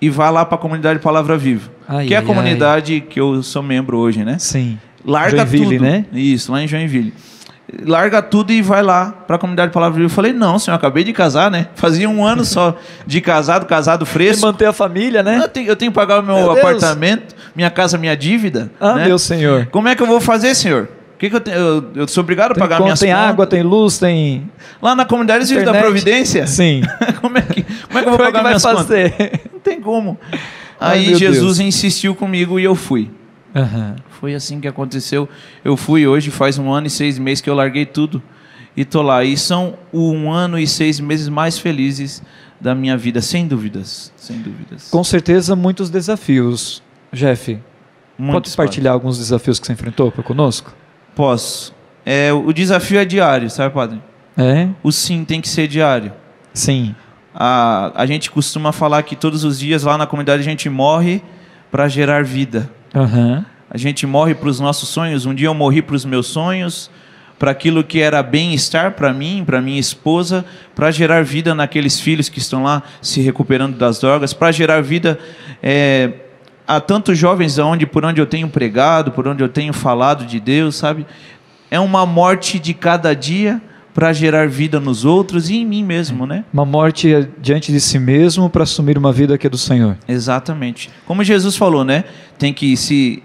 e 0.00 0.08
vá 0.08 0.30
lá 0.30 0.44
para 0.44 0.56
a 0.56 0.58
comunidade 0.58 0.98
Palavra 0.98 1.36
Viva. 1.36 1.70
Ai, 1.86 2.06
que 2.06 2.14
é 2.14 2.16
a 2.16 2.20
ai, 2.20 2.26
comunidade 2.26 3.00
que 3.02 3.20
eu 3.20 3.42
sou 3.42 3.62
membro 3.62 3.98
hoje, 3.98 4.24
né? 4.24 4.38
Sim. 4.38 4.78
Larga 5.04 5.38
Joinville, 5.46 5.78
tudo. 5.78 5.82
né? 5.82 6.04
Isso, 6.12 6.50
lá 6.52 6.62
em 6.62 6.68
Joinville. 6.68 7.12
Larga 7.86 8.20
tudo 8.22 8.52
e 8.52 8.60
vai 8.62 8.82
lá 8.82 9.12
para 9.26 9.36
a 9.36 9.38
comunidade 9.38 9.72
Palavra 9.72 9.96
Viva. 9.96 10.06
Eu 10.06 10.10
falei, 10.14 10.32
não, 10.32 10.58
senhor, 10.58 10.76
acabei 10.76 11.04
de 11.04 11.12
casar, 11.12 11.50
né? 11.50 11.68
Fazia 11.76 12.08
um 12.08 12.24
ano 12.24 12.44
só 12.44 12.76
de 13.06 13.20
casado, 13.20 13.66
casado 13.66 14.04
fresco. 14.06 14.46
manter 14.46 14.66
a 14.66 14.72
família, 14.72 15.22
né? 15.22 15.40
Eu 15.42 15.48
tenho, 15.48 15.68
eu 15.68 15.76
tenho 15.76 15.90
que 15.92 15.94
pagar 15.96 16.20
o 16.20 16.22
meu, 16.22 16.36
Meu 16.36 16.50
apartamento, 16.52 17.34
minha 17.54 17.70
casa, 17.70 17.96
minha 17.98 18.16
dívida. 18.16 18.70
Ah, 18.80 18.94
né? 18.94 19.06
meu 19.06 19.18
senhor. 19.18 19.66
Como 19.70 19.88
é 19.88 19.94
que 19.94 20.02
eu 20.02 20.06
vou 20.06 20.20
fazer, 20.20 20.54
senhor? 20.54 20.88
O 21.14 21.18
que, 21.20 21.28
que 21.28 21.36
eu 21.36 21.40
tenho? 21.40 21.56
Eu, 21.56 21.90
eu 21.96 22.08
sou 22.08 22.22
obrigado 22.22 22.52
a 22.52 22.54
Tem, 22.54 22.60
pagar 22.62 22.76
conta, 22.76 22.84
minhas 22.84 23.00
tem 23.00 23.10
contas. 23.12 23.28
água, 23.28 23.46
tem 23.46 23.62
luz, 23.62 23.98
tem. 23.98 24.50
Lá 24.80 24.94
na 24.96 25.04
comunidade 25.04 25.44
vivem 25.44 25.64
da. 25.64 25.74
Providência? 25.74 26.46
Sim. 26.46 26.80
como, 27.20 27.36
é 27.36 27.42
que, 27.42 27.62
como 27.62 27.98
é 27.98 28.02
que 28.02 28.08
eu 28.08 28.12
vou 28.12 28.12
Como 28.12 28.22
é 28.22 28.26
que 28.26 28.32
pagar 28.32 28.42
vai 28.42 28.50
minhas 28.52 28.62
contas? 28.62 28.86
fazer? 28.86 29.40
Não 29.52 29.60
tem 29.60 29.80
como. 29.80 30.18
Ai, 30.80 30.98
Aí 31.00 31.08
meu 31.08 31.18
Jesus 31.18 31.58
Deus. 31.58 31.60
insistiu 31.60 32.14
comigo 32.14 32.58
e 32.58 32.64
eu 32.64 32.74
fui. 32.74 33.10
Aham. 33.54 33.96
Foi 34.20 34.34
assim 34.34 34.60
que 34.60 34.68
aconteceu. 34.68 35.26
Eu 35.64 35.78
fui 35.78 36.06
hoje, 36.06 36.30
faz 36.30 36.58
um 36.58 36.70
ano 36.70 36.86
e 36.86 36.90
seis 36.90 37.18
meses 37.18 37.40
que 37.40 37.48
eu 37.48 37.54
larguei 37.54 37.86
tudo 37.86 38.22
e 38.76 38.84
tô 38.84 39.00
lá. 39.00 39.24
E 39.24 39.34
são 39.34 39.78
um 39.92 40.30
ano 40.30 40.58
e 40.58 40.66
seis 40.66 41.00
meses 41.00 41.28
mais 41.28 41.58
felizes 41.58 42.22
da 42.60 42.74
minha 42.74 42.98
vida, 42.98 43.22
sem 43.22 43.48
dúvidas. 43.48 44.12
Sem 44.16 44.38
dúvidas. 44.38 44.90
Com 44.90 45.02
certeza, 45.02 45.56
muitos 45.56 45.88
desafios. 45.88 46.82
Jeff, 47.10 47.54
pode 47.54 47.62
Muitos, 48.18 48.54
partilhar 48.54 48.92
alguns 48.92 49.16
desafios 49.16 49.58
que 49.58 49.66
você 49.66 49.72
enfrentou 49.72 50.12
para 50.12 50.22
conosco? 50.22 50.74
Posso. 51.16 51.74
É, 52.04 52.30
o 52.30 52.52
desafio 52.52 52.98
é 52.98 53.04
diário, 53.06 53.48
sabe, 53.48 53.74
padre? 53.74 54.02
É? 54.36 54.68
O 54.82 54.92
sim 54.92 55.24
tem 55.24 55.40
que 55.40 55.48
ser 55.48 55.66
diário. 55.66 56.12
Sim. 56.52 56.94
A, 57.34 57.90
a 57.94 58.04
gente 58.04 58.30
costuma 58.30 58.70
falar 58.70 59.02
que 59.02 59.16
todos 59.16 59.44
os 59.44 59.58
dias 59.58 59.84
lá 59.84 59.96
na 59.96 60.06
comunidade 60.06 60.40
a 60.42 60.44
gente 60.44 60.68
morre 60.68 61.22
para 61.70 61.88
gerar 61.88 62.22
vida. 62.22 62.70
Aham. 62.94 63.46
A 63.70 63.78
gente 63.78 64.06
morre 64.06 64.34
para 64.34 64.48
os 64.48 64.58
nossos 64.58 64.88
sonhos. 64.88 65.26
Um 65.26 65.34
dia 65.34 65.46
eu 65.46 65.54
morri 65.54 65.80
para 65.80 65.94
os 65.94 66.04
meus 66.04 66.26
sonhos, 66.26 66.90
para 67.38 67.52
aquilo 67.52 67.84
que 67.84 68.00
era 68.00 68.22
bem-estar 68.22 68.92
para 68.92 69.12
mim, 69.12 69.44
para 69.46 69.60
minha 69.60 69.78
esposa, 69.78 70.44
para 70.74 70.90
gerar 70.90 71.22
vida 71.22 71.54
naqueles 71.54 72.00
filhos 72.00 72.28
que 72.28 72.38
estão 72.38 72.64
lá 72.64 72.82
se 73.00 73.20
recuperando 73.20 73.76
das 73.76 74.00
drogas, 74.00 74.32
para 74.32 74.50
gerar 74.50 74.82
vida 74.82 75.18
é, 75.62 76.12
a 76.66 76.80
tantos 76.80 77.16
jovens 77.16 77.58
aonde, 77.58 77.86
por 77.86 78.04
onde 78.04 78.20
eu 78.20 78.26
tenho 78.26 78.48
pregado, 78.48 79.12
por 79.12 79.26
onde 79.28 79.42
eu 79.42 79.48
tenho 79.48 79.72
falado 79.72 80.26
de 80.26 80.40
Deus, 80.40 80.76
sabe? 80.76 81.06
É 81.70 81.78
uma 81.78 82.04
morte 82.04 82.58
de 82.58 82.74
cada 82.74 83.14
dia 83.14 83.62
para 83.94 84.12
gerar 84.12 84.48
vida 84.48 84.78
nos 84.78 85.04
outros 85.04 85.48
e 85.50 85.56
em 85.56 85.66
mim 85.66 85.84
mesmo, 85.84 86.26
né? 86.26 86.44
Uma 86.52 86.64
morte 86.64 87.28
diante 87.38 87.72
de 87.72 87.80
si 87.80 87.98
mesmo 87.98 88.48
para 88.50 88.64
assumir 88.64 88.98
uma 88.98 89.12
vida 89.12 89.36
que 89.38 89.46
é 89.46 89.50
do 89.50 89.58
Senhor. 89.58 89.96
Exatamente. 90.06 90.90
Como 91.06 91.24
Jesus 91.24 91.56
falou, 91.56 91.84
né? 91.84 92.04
Tem 92.38 92.52
que 92.52 92.76
se, 92.76 93.22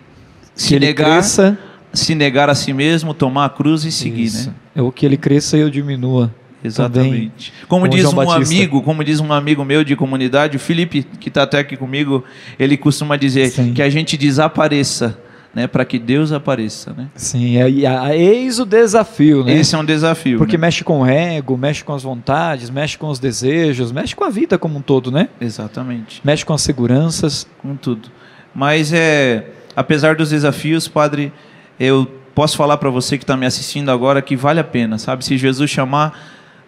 se 0.55 0.69
que 0.69 0.79
negar, 0.79 1.11
cresça. 1.11 1.57
se 1.93 2.15
negar 2.15 2.49
a 2.49 2.55
si 2.55 2.73
mesmo, 2.73 3.13
tomar 3.13 3.45
a 3.45 3.49
cruz 3.49 3.83
e 3.85 3.91
seguir, 3.91 4.23
Isso. 4.23 4.49
né? 4.49 4.55
É 4.75 4.81
o 4.81 4.91
que 4.91 5.05
ele 5.05 5.17
cresça 5.17 5.57
e 5.57 5.61
eu 5.61 5.69
diminua. 5.69 6.33
Exatamente. 6.63 7.51
Também, 7.51 7.67
como 7.67 7.81
como 7.83 7.87
diz 7.89 8.01
João 8.01 8.13
um 8.13 8.25
Batista. 8.25 8.55
amigo, 8.55 8.81
como 8.81 9.03
diz 9.03 9.19
um 9.19 9.31
amigo 9.31 9.63
meu 9.63 9.83
de 9.83 9.95
comunidade, 9.95 10.57
o 10.57 10.59
Felipe, 10.59 11.03
que 11.19 11.29
está 11.29 11.43
até 11.43 11.59
aqui 11.59 11.77
comigo, 11.77 12.23
ele 12.57 12.75
costuma 12.75 13.15
dizer 13.17 13.49
Sim. 13.51 13.71
que 13.73 13.83
a 13.83 13.89
gente 13.89 14.17
desapareça, 14.17 15.15
né, 15.53 15.67
para 15.67 15.85
que 15.85 15.99
Deus 15.99 16.31
apareça, 16.31 16.91
né? 16.97 17.07
Sim, 17.15 17.57
é, 17.57 17.85
a- 17.87 18.15
eis 18.17 18.57
o 18.59 18.65
desafio, 18.65 19.43
né? 19.45 19.53
Esse 19.53 19.75
é 19.75 19.77
um 19.77 19.85
desafio. 19.85 20.37
Porque 20.39 20.57
né? 20.57 20.61
mexe 20.61 20.83
com 20.83 21.01
o 21.01 21.05
ego, 21.05 21.55
mexe 21.55 21.83
com 21.83 21.93
as 21.93 22.01
vontades, 22.03 22.69
mexe 22.71 22.97
com 22.97 23.07
os 23.09 23.19
desejos, 23.19 23.91
mexe 23.91 24.15
com 24.15 24.23
a 24.23 24.29
vida 24.31 24.57
como 24.57 24.79
um 24.79 24.81
todo, 24.81 25.11
né? 25.11 25.29
Exatamente. 25.39 26.19
Mexe 26.23 26.43
com 26.43 26.53
as 26.53 26.61
seguranças. 26.63 27.47
com 27.61 27.75
tudo. 27.75 28.09
Mas 28.55 28.91
é, 28.91 29.45
apesar 29.75 30.15
dos 30.15 30.29
desafios, 30.29 30.87
padre, 30.87 31.31
eu 31.79 32.07
posso 32.33 32.57
falar 32.57 32.77
para 32.77 32.89
você 32.89 33.17
que 33.17 33.23
está 33.23 33.37
me 33.37 33.45
assistindo 33.45 33.89
agora 33.89 34.21
que 34.21 34.35
vale 34.35 34.59
a 34.59 34.63
pena, 34.63 34.97
sabe? 34.97 35.23
Se 35.23 35.37
Jesus 35.37 35.69
chamar, 35.69 36.19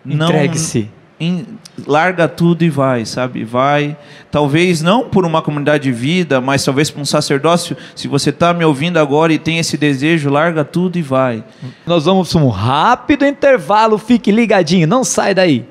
não 0.04 0.28
Entregue-se. 0.28 0.90
larga 1.86 2.28
tudo 2.28 2.64
e 2.64 2.70
vai, 2.70 3.06
sabe? 3.06 3.44
Vai. 3.44 3.98
Talvez 4.32 4.82
não 4.82 5.10
por 5.10 5.26
uma 5.26 5.42
comunidade 5.42 5.84
de 5.84 5.92
vida, 5.92 6.40
mas 6.40 6.64
talvez 6.64 6.90
por 6.90 7.02
um 7.02 7.06
sacerdócio. 7.06 7.76
Se 7.96 8.08
você 8.08 8.30
está 8.30 8.54
me 8.54 8.64
ouvindo 8.64 8.98
agora 8.98 9.34
e 9.34 9.40
tem 9.40 9.60
esse 9.60 9.78
desejo, 9.78 10.30
larga 10.30 10.64
tudo 10.64 10.98
e 10.98 11.02
vai. 11.02 11.44
Nós 11.86 12.06
vamos 12.06 12.32
para 12.32 12.42
um 12.42 12.50
rápido 12.50 13.26
intervalo, 13.26 13.98
fique 13.98 14.32
ligadinho, 14.32 14.88
não 14.88 15.04
sai 15.04 15.34
daí. 15.34 15.66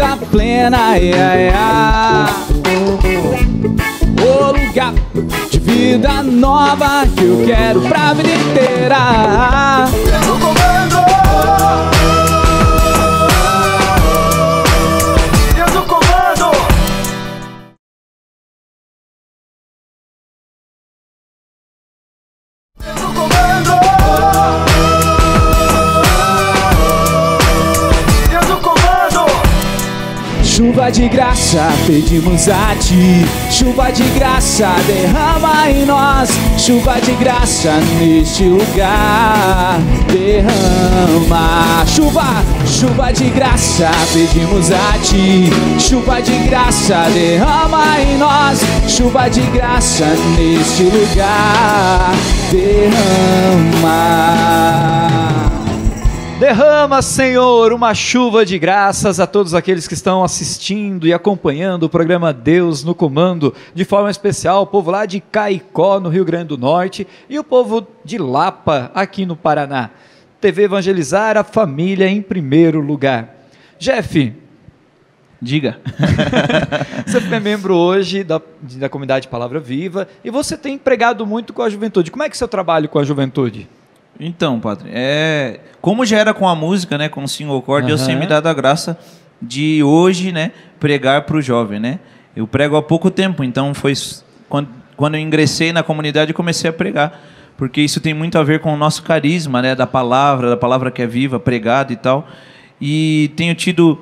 Vida 0.00 0.16
plena, 0.30 0.98
ia, 0.98 1.36
ia. 1.36 2.26
O 4.22 4.46
lugar 4.52 4.94
de 5.50 5.58
vida 5.58 6.22
nova 6.22 7.06
que 7.14 7.24
eu 7.24 7.44
quero 7.46 7.82
pra 7.82 8.14
vida 8.14 8.30
inteira. 8.30 9.86
Chuva 30.80 30.92
de 30.92 31.08
graça, 31.10 31.68
pedimos 31.86 32.48
a 32.48 32.74
ti. 32.76 33.26
Chuva 33.50 33.92
de 33.92 34.02
graça, 34.18 34.66
derrama 34.86 35.70
em 35.70 35.84
nós. 35.84 36.30
Chuva 36.56 36.98
de 37.02 37.12
graça 37.16 37.74
neste 37.98 38.44
lugar. 38.44 39.78
Derrama. 40.10 41.84
Chuva, 41.86 42.42
chuva 42.66 43.12
de 43.12 43.28
graça, 43.28 43.90
pedimos 44.14 44.70
a 44.70 44.98
ti. 45.02 45.50
Chuva 45.78 46.22
de 46.22 46.38
graça, 46.48 47.10
derrama 47.12 48.00
em 48.00 48.16
nós. 48.16 48.62
Chuva 48.88 49.28
de 49.28 49.42
graça 49.42 50.06
neste 50.38 50.84
lugar. 50.84 52.14
Derrama. 52.50 53.90
Derrama, 56.40 57.02
Senhor, 57.02 57.70
uma 57.70 57.92
chuva 57.92 58.46
de 58.46 58.58
graças 58.58 59.20
a 59.20 59.26
todos 59.26 59.52
aqueles 59.52 59.86
que 59.86 59.92
estão 59.92 60.24
assistindo 60.24 61.06
e 61.06 61.12
acompanhando 61.12 61.82
o 61.82 61.88
programa 61.90 62.32
Deus 62.32 62.82
no 62.82 62.94
Comando, 62.94 63.54
de 63.74 63.84
forma 63.84 64.10
especial 64.10 64.62
o 64.62 64.66
povo 64.66 64.90
lá 64.90 65.04
de 65.04 65.20
Caicó, 65.20 66.00
no 66.00 66.08
Rio 66.08 66.24
Grande 66.24 66.46
do 66.46 66.56
Norte, 66.56 67.06
e 67.28 67.38
o 67.38 67.44
povo 67.44 67.86
de 68.02 68.16
Lapa, 68.16 68.90
aqui 68.94 69.26
no 69.26 69.36
Paraná. 69.36 69.90
TV 70.40 70.62
Evangelizar 70.62 71.36
a 71.36 71.44
família 71.44 72.08
em 72.08 72.22
primeiro 72.22 72.80
lugar. 72.80 73.36
Jeff, 73.78 74.32
Diga. 75.42 75.78
você 77.06 77.18
é 77.18 77.40
membro 77.40 77.76
hoje 77.76 78.24
da, 78.24 78.40
da 78.62 78.88
comunidade 78.88 79.28
Palavra 79.28 79.60
Viva 79.60 80.08
e 80.24 80.30
você 80.30 80.56
tem 80.56 80.78
pregado 80.78 81.26
muito 81.26 81.52
com 81.52 81.60
a 81.60 81.68
juventude. 81.68 82.10
Como 82.10 82.22
é 82.22 82.30
que 82.30 82.34
é 82.34 82.36
o 82.36 82.38
seu 82.38 82.48
trabalho 82.48 82.88
com 82.88 82.98
a 82.98 83.04
juventude? 83.04 83.68
Então, 84.22 84.60
padre, 84.60 84.90
é, 84.92 85.60
como 85.80 86.04
já 86.04 86.18
era 86.18 86.34
com 86.34 86.46
a 86.46 86.54
música, 86.54 86.98
né, 86.98 87.08
com 87.08 87.24
o 87.24 87.28
single 87.28 87.62
cord, 87.62 87.86
Deus 87.86 88.04
tem 88.04 88.14
Aham. 88.14 88.20
me 88.20 88.26
dado 88.26 88.48
a 88.48 88.52
graça 88.52 88.98
de 89.40 89.82
hoje, 89.82 90.30
né, 90.30 90.52
pregar 90.78 91.22
para 91.22 91.38
o 91.38 91.40
jovem, 91.40 91.80
né? 91.80 91.98
Eu 92.36 92.46
prego 92.46 92.76
há 92.76 92.82
pouco 92.82 93.10
tempo, 93.10 93.42
então 93.42 93.72
foi 93.72 93.94
quando, 94.46 94.68
quando 94.94 95.14
eu 95.14 95.20
ingressei 95.20 95.72
na 95.72 95.82
comunidade 95.82 96.32
eu 96.32 96.34
comecei 96.34 96.68
a 96.68 96.72
pregar, 96.72 97.18
porque 97.56 97.80
isso 97.80 97.98
tem 97.98 98.12
muito 98.12 98.36
a 98.36 98.42
ver 98.42 98.60
com 98.60 98.74
o 98.74 98.76
nosso 98.76 99.02
carisma, 99.02 99.62
né, 99.62 99.74
da 99.74 99.86
palavra, 99.86 100.50
da 100.50 100.56
palavra 100.56 100.90
que 100.90 101.00
é 101.00 101.06
viva, 101.06 101.40
pregada 101.40 101.90
e 101.90 101.96
tal. 101.96 102.28
E 102.78 103.32
tenho 103.36 103.54
tido 103.54 103.98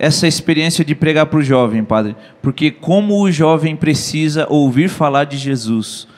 essa 0.00 0.26
experiência 0.26 0.84
de 0.84 0.96
pregar 0.96 1.26
para 1.26 1.38
o 1.38 1.42
jovem, 1.42 1.84
padre, 1.84 2.16
porque 2.42 2.72
como 2.72 3.22
o 3.22 3.30
jovem 3.30 3.76
precisa 3.76 4.46
ouvir 4.48 4.88
falar 4.88 5.24
de 5.24 5.36
Jesus, 5.36 6.08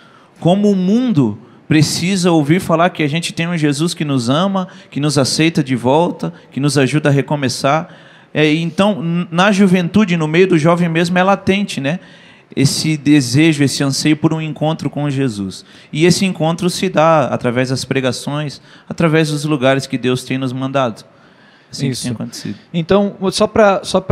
como 0.41 0.71
o 0.71 0.77
mundo 0.77 1.39
precisa 1.69 2.31
ouvir 2.31 2.61
falar 2.61 2.91
que 2.91 3.03
a 3.03 3.09
gente 3.09 3.33
tem 3.33 3.49
um 3.49 3.57
Jesus 3.57 3.95
que 3.95 4.05
nos 4.05 4.29
ama, 4.29 4.69
que 4.91 5.01
nos 5.01 5.19
aceita 5.19 5.63
de 5.63 5.75
volta, 5.75 6.33
que 6.51 6.61
nos 6.61 6.77
ajuda 6.77 7.09
a 7.09 7.13
recomeçar. 7.13 7.89
É, 8.35 8.53
então, 8.55 9.27
na 9.31 9.53
juventude, 9.53 10.17
no 10.17 10.27
meio 10.27 10.47
do 10.47 10.59
jovem 10.59 10.89
mesmo, 10.89 11.19
é 11.19 11.23
latente, 11.23 11.81
né? 11.81 12.01
Esse 12.55 12.97
desejo, 12.97 13.65
esse 13.65 13.83
anseio 13.83 14.17
por 14.17 14.33
um 14.35 14.41
encontro 14.41 14.91
com 14.91 15.09
Jesus. 15.09 15.65
E 15.93 16.05
esse 16.05 16.27
encontro 16.27 16.69
se 16.69 16.89
dá 16.89 17.27
através 17.27 17.71
das 17.71 17.85
pregações, 17.85 18.61
através 18.89 19.31
dos 19.31 19.45
lugares 19.45 19.87
que 19.87 19.97
Deus 19.97 20.23
tem 20.25 20.37
nos 20.37 20.53
mandado. 20.53 21.05
Assim 21.71 21.89
Isso. 21.89 22.03
que 22.03 22.09
tem 22.09 22.15
acontecido. 22.15 22.59
Então, 22.73 23.17
só 23.31 23.47
para 23.47 23.83
só 23.85 24.03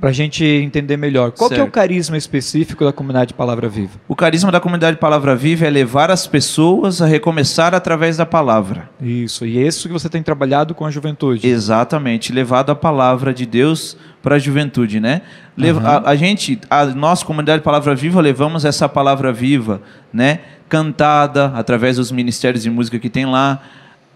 para 0.00 0.10
a 0.10 0.12
gente 0.12 0.44
entender 0.44 0.96
melhor, 0.96 1.32
qual 1.32 1.50
é 1.52 1.62
o 1.62 1.70
carisma 1.70 2.16
específico 2.16 2.84
da 2.84 2.92
comunidade 2.92 3.34
Palavra 3.34 3.68
Viva? 3.68 3.98
O 4.06 4.14
carisma 4.14 4.52
da 4.52 4.60
comunidade 4.60 4.96
Palavra 4.96 5.34
Viva 5.34 5.66
é 5.66 5.70
levar 5.70 6.08
as 6.10 6.26
pessoas 6.26 7.02
a 7.02 7.06
recomeçar 7.06 7.74
através 7.74 8.16
da 8.16 8.24
palavra. 8.24 8.88
Isso, 9.00 9.44
e 9.44 9.58
é 9.58 9.66
isso 9.66 9.88
que 9.88 9.92
você 9.92 10.08
tem 10.08 10.22
trabalhado 10.22 10.72
com 10.72 10.86
a 10.86 10.90
juventude. 10.90 11.46
Exatamente, 11.46 12.32
levado 12.32 12.70
a 12.70 12.76
palavra 12.76 13.34
de 13.34 13.44
Deus 13.44 13.96
para 14.22 14.36
a 14.36 14.38
juventude, 14.38 15.00
né? 15.00 15.22
Aham. 15.60 15.80
a, 15.84 16.10
a 16.10 16.16
gente, 16.16 16.60
a 16.70 16.84
nossa 16.86 17.24
comunidade 17.24 17.62
Palavra 17.62 17.94
Viva, 17.94 18.20
levamos 18.20 18.64
essa 18.64 18.88
palavra 18.88 19.32
viva, 19.32 19.82
né? 20.12 20.40
Cantada 20.68 21.46
através 21.56 21.96
dos 21.96 22.12
ministérios 22.12 22.62
de 22.62 22.70
música 22.70 22.98
que 23.00 23.08
tem 23.08 23.26
lá, 23.26 23.60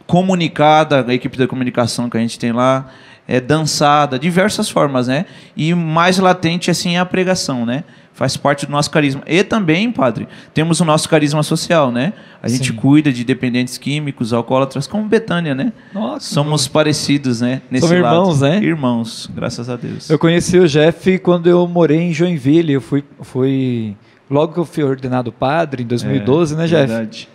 comunicada, 0.07 1.05
a 1.09 1.15
equipe 1.15 1.37
da 1.37 1.49
comunicação 1.49 2.09
que 2.09 2.17
a 2.17 2.21
gente 2.21 2.39
tem 2.39 2.53
lá, 2.53 2.87
é 3.33 3.41
dançada, 3.41 4.19
diversas 4.19 4.69
formas, 4.69 5.09
né? 5.09 5.25
E 5.57 5.75
mais 5.75 6.19
latente 6.19 6.71
assim 6.71 6.97
é 6.97 6.99
a 6.99 7.07
pregação, 7.07 7.65
né? 7.65 7.83
Faz 8.13 8.37
parte 8.37 8.67
do 8.67 8.73
nosso 8.73 8.91
carisma. 8.91 9.23
E 9.27 9.43
também, 9.43 9.91
padre, 9.91 10.29
temos 10.53 10.81
o 10.81 10.85
nosso 10.85 11.09
carisma 11.09 11.43
social, 11.43 11.91
né? 11.91 12.13
A 12.43 12.49
gente 12.49 12.73
Sim. 12.73 12.77
cuida 12.77 13.11
de 13.11 13.25
dependentes 13.25 13.79
químicos, 13.79 14.35
alcoólatras, 14.35 14.87
como 14.87 15.05
Betânia, 15.09 15.55
né? 15.55 15.73
Nossa, 15.95 16.29
Somos 16.35 16.69
parecidos, 16.69 17.41
né? 17.41 17.63
Nesse 17.71 17.87
Somos 17.87 18.05
irmãos, 18.05 18.41
lado. 18.43 18.53
né? 18.53 18.63
Irmãos, 18.63 19.31
graças 19.35 19.71
a 19.71 19.77
Deus. 19.77 20.11
Eu 20.11 20.19
conheci 20.19 20.59
o 20.59 20.69
Jeff 20.69 21.19
quando 21.21 21.47
eu 21.47 21.67
morei 21.67 22.03
em 22.03 22.13
Joinville. 22.13 22.75
Eu 22.75 22.83
fui, 22.83 23.03
fui 23.23 23.97
logo 24.31 24.53
que 24.53 24.61
eu 24.61 24.67
fui 24.67 24.85
ordenado 24.85 25.33
padre 25.33 25.85
em 25.85 25.87
2012, 25.87 26.55
né, 26.55 26.67
Jeff? 26.67 26.83
É, 26.83 26.87
Verdade. 26.87 27.29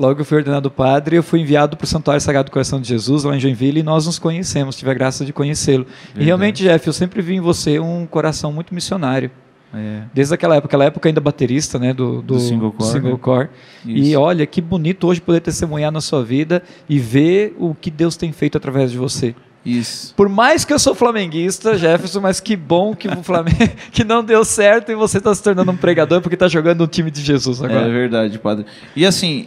Logo 0.00 0.14
que 0.14 0.20
eu 0.22 0.24
fui 0.24 0.38
ordenado 0.38 0.70
padre, 0.70 1.16
eu 1.16 1.22
fui 1.22 1.40
enviado 1.40 1.76
para 1.76 1.84
o 1.84 1.86
Santuário 1.86 2.22
Sagrado 2.22 2.48
do 2.48 2.52
Coração 2.52 2.80
de 2.80 2.88
Jesus, 2.88 3.22
lá 3.22 3.36
em 3.36 3.38
Joinville, 3.40 3.80
e 3.80 3.82
nós 3.82 4.06
nos 4.06 4.18
conhecemos, 4.18 4.74
tive 4.74 4.90
a 4.90 4.94
graça 4.94 5.26
de 5.26 5.32
conhecê-lo. 5.32 5.86
E 6.16 6.24
realmente, 6.24 6.62
Jeff, 6.62 6.86
eu 6.86 6.92
sempre 6.94 7.20
vi 7.20 7.34
em 7.34 7.40
você 7.40 7.78
um 7.78 8.06
coração 8.06 8.50
muito 8.50 8.74
missionário. 8.74 9.30
É. 9.74 10.04
Desde 10.14 10.32
aquela 10.32 10.56
época, 10.56 10.68
aquela 10.68 10.84
época 10.86 11.06
ainda 11.06 11.20
baterista, 11.20 11.78
né, 11.78 11.92
do, 11.92 12.22
do, 12.22 12.34
Do 12.34 12.40
single 12.40 12.72
core, 12.72 12.90
single 12.90 13.12
né? 13.12 13.18
core. 13.20 13.48
E 13.84 14.16
olha, 14.16 14.46
que 14.46 14.62
bonito 14.62 15.06
hoje 15.06 15.20
poder 15.20 15.40
testemunhar 15.40 15.92
na 15.92 16.00
sua 16.00 16.24
vida 16.24 16.62
e 16.88 16.98
ver 16.98 17.54
o 17.58 17.74
que 17.74 17.90
Deus 17.90 18.16
tem 18.16 18.32
feito 18.32 18.56
através 18.56 18.90
de 18.90 18.96
você. 18.96 19.34
Isso. 19.64 20.14
Por 20.16 20.30
mais 20.30 20.64
que 20.64 20.72
eu 20.72 20.78
sou 20.78 20.94
flamenguista, 20.94 21.76
Jefferson, 21.76 22.20
mas 22.20 22.40
que 22.40 22.56
bom 22.56 22.96
que 22.96 23.06
o 23.06 23.22
Flamengo 23.22 23.58
que 23.92 24.02
não 24.02 24.24
deu 24.24 24.42
certo 24.46 24.90
e 24.90 24.94
você 24.94 25.18
está 25.18 25.34
se 25.34 25.42
tornando 25.42 25.70
um 25.70 25.76
pregador 25.76 26.22
porque 26.22 26.34
está 26.34 26.48
jogando 26.48 26.80
no 26.80 26.86
time 26.86 27.10
de 27.10 27.20
Jesus 27.20 27.60
É 27.60 27.66
agora. 27.66 27.88
verdade, 27.90 28.38
padre. 28.38 28.64
E 28.96 29.04
assim, 29.04 29.46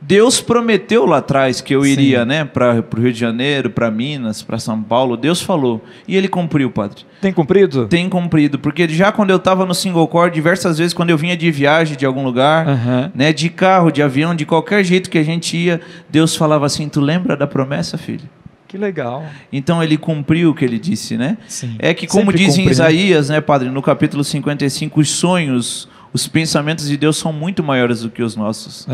Deus 0.00 0.40
prometeu 0.40 1.06
lá 1.06 1.18
atrás 1.18 1.60
que 1.60 1.74
eu 1.74 1.82
Sim. 1.82 1.92
iria, 1.92 2.24
né, 2.24 2.44
para 2.44 2.84
o 2.94 3.00
Rio 3.00 3.12
de 3.12 3.18
Janeiro, 3.18 3.70
para 3.70 3.90
Minas, 3.90 4.42
para 4.42 4.58
São 4.58 4.82
Paulo. 4.82 5.16
Deus 5.16 5.40
falou. 5.40 5.82
E 6.06 6.14
ele 6.14 6.28
cumpriu, 6.28 6.70
padre. 6.70 7.04
Tem 7.22 7.32
cumprido? 7.32 7.86
Tem 7.86 8.08
cumprido. 8.08 8.58
Porque 8.58 8.86
já 8.88 9.10
quando 9.10 9.30
eu 9.30 9.36
estava 9.36 9.64
no 9.64 9.74
single 9.74 10.06
core, 10.06 10.30
diversas 10.30 10.76
vezes, 10.76 10.92
quando 10.92 11.10
eu 11.10 11.16
vinha 11.16 11.36
de 11.36 11.50
viagem 11.50 11.96
de 11.96 12.04
algum 12.04 12.22
lugar, 12.22 12.68
Aham. 12.68 13.12
né, 13.14 13.32
de 13.32 13.48
carro, 13.48 13.90
de 13.90 14.02
avião, 14.02 14.34
de 14.34 14.44
qualquer 14.44 14.84
jeito 14.84 15.08
que 15.08 15.16
a 15.16 15.22
gente 15.22 15.56
ia, 15.56 15.80
Deus 16.10 16.36
falava 16.36 16.66
assim: 16.66 16.88
Tu 16.88 17.00
lembra 17.00 17.34
da 17.34 17.46
promessa, 17.46 17.96
filho? 17.96 18.28
Que 18.68 18.76
legal. 18.76 19.24
Então 19.52 19.80
ele 19.80 19.96
cumpriu 19.96 20.50
o 20.50 20.54
que 20.54 20.64
ele 20.64 20.80
disse, 20.80 21.16
né? 21.16 21.38
Sim. 21.46 21.76
É 21.78 21.94
que, 21.94 22.08
como 22.08 22.32
Sempre 22.32 22.44
diz 22.44 22.58
em 22.58 22.64
né? 22.64 22.70
Isaías, 22.72 23.28
né, 23.28 23.40
padre, 23.40 23.70
no 23.70 23.80
capítulo 23.80 24.24
55, 24.24 25.00
os 25.00 25.10
sonhos, 25.10 25.88
os 26.14 26.28
pensamentos 26.28 26.88
de 26.88 26.96
Deus 26.96 27.16
são 27.16 27.32
muito 27.32 27.60
maiores 27.60 28.02
do 28.02 28.08
que 28.08 28.22
os 28.22 28.36
nossos. 28.36 28.86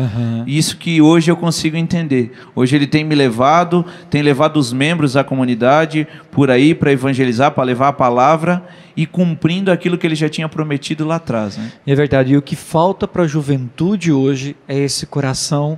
E 0.47 0.57
Isso 0.57 0.75
que 0.75 0.99
hoje 0.99 1.29
eu 1.29 1.37
consigo 1.37 1.77
entender. 1.77 2.31
Hoje 2.55 2.75
ele 2.75 2.87
tem 2.87 3.03
me 3.03 3.13
levado, 3.13 3.85
tem 4.09 4.23
levado 4.23 4.57
os 4.57 4.73
membros 4.73 5.13
da 5.13 5.23
comunidade 5.23 6.07
por 6.31 6.49
aí 6.49 6.73
para 6.73 6.91
evangelizar, 6.91 7.51
para 7.51 7.63
levar 7.63 7.89
a 7.89 7.93
palavra 7.93 8.65
e 8.97 9.05
cumprindo 9.05 9.71
aquilo 9.71 9.99
que 9.99 10.07
ele 10.07 10.15
já 10.15 10.27
tinha 10.27 10.49
prometido 10.49 11.05
lá 11.05 11.17
atrás. 11.17 11.57
Né? 11.57 11.71
É 11.85 11.93
verdade. 11.93 12.33
E 12.33 12.37
o 12.37 12.41
que 12.41 12.55
falta 12.55 13.07
para 13.07 13.21
a 13.21 13.27
juventude 13.27 14.11
hoje 14.11 14.55
é 14.67 14.79
esse 14.79 15.05
coração 15.05 15.77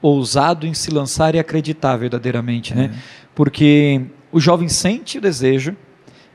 ousado 0.00 0.66
em 0.66 0.72
se 0.72 0.90
lançar 0.90 1.34
e 1.34 1.38
acreditar 1.38 1.96
verdadeiramente, 1.96 2.74
né? 2.74 2.92
Porque 3.34 4.06
o 4.32 4.40
jovem 4.40 4.68
sente 4.68 5.18
o 5.18 5.20
desejo, 5.20 5.76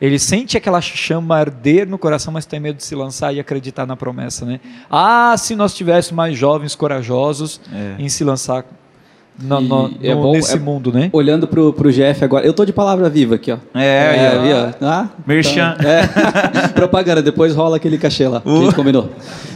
ele 0.06 0.20
sente 0.20 0.58
aquela 0.58 0.82
chama 0.82 1.38
arder 1.38 1.88
no 1.88 1.98
coração, 1.98 2.34
mas 2.34 2.46
tem 2.46 2.60
medo 2.60 2.76
de 2.78 2.84
se 2.84 2.94
lançar 2.94 3.34
e 3.34 3.40
acreditar 3.40 3.86
na 3.86 3.96
promessa, 3.96 4.46
né? 4.46 4.60
Ah, 4.92 5.34
se 5.38 5.56
nós 5.56 5.74
tivéssemos 5.74 6.16
mais 6.18 6.38
jovens 6.38 6.76
corajosos 6.76 7.62
É. 7.74 7.96
em 8.02 8.10
se 8.10 8.24
lançar 8.24 8.66
no- 9.40 9.62
no- 9.62 9.92
é 10.04 10.14
no- 10.14 10.22
bom- 10.22 10.32
nesse 10.34 10.56
é- 10.58 10.60
mundo, 10.60 10.92
né? 10.92 11.10
Olhando 11.12 11.48
pro, 11.48 11.74
pro 11.74 11.92
Jeff 11.92 12.24
agora. 12.24 12.46
Eu 12.46 12.54
tô 12.54 12.66
de 12.66 12.74
palavra 12.74 13.10
viva 13.10 13.36
aqui, 13.36 13.52
ó. 13.52 13.58
É, 13.74 14.10
aí, 14.10 14.38
ó. 14.38 14.42
viu? 14.68 14.76
Ah, 14.82 15.08
Merchan. 15.26 15.76
então, 15.80 15.90
é. 15.90 16.68
Propaganda, 16.76 17.22
depois 17.22 17.56
rola 17.56 17.78
aquele 17.78 17.98
cachê 17.98 18.28
lá. 18.28 18.42
que 18.42 18.50
a 18.50 18.56
gente 18.58 18.76
combinou. 18.76 19.10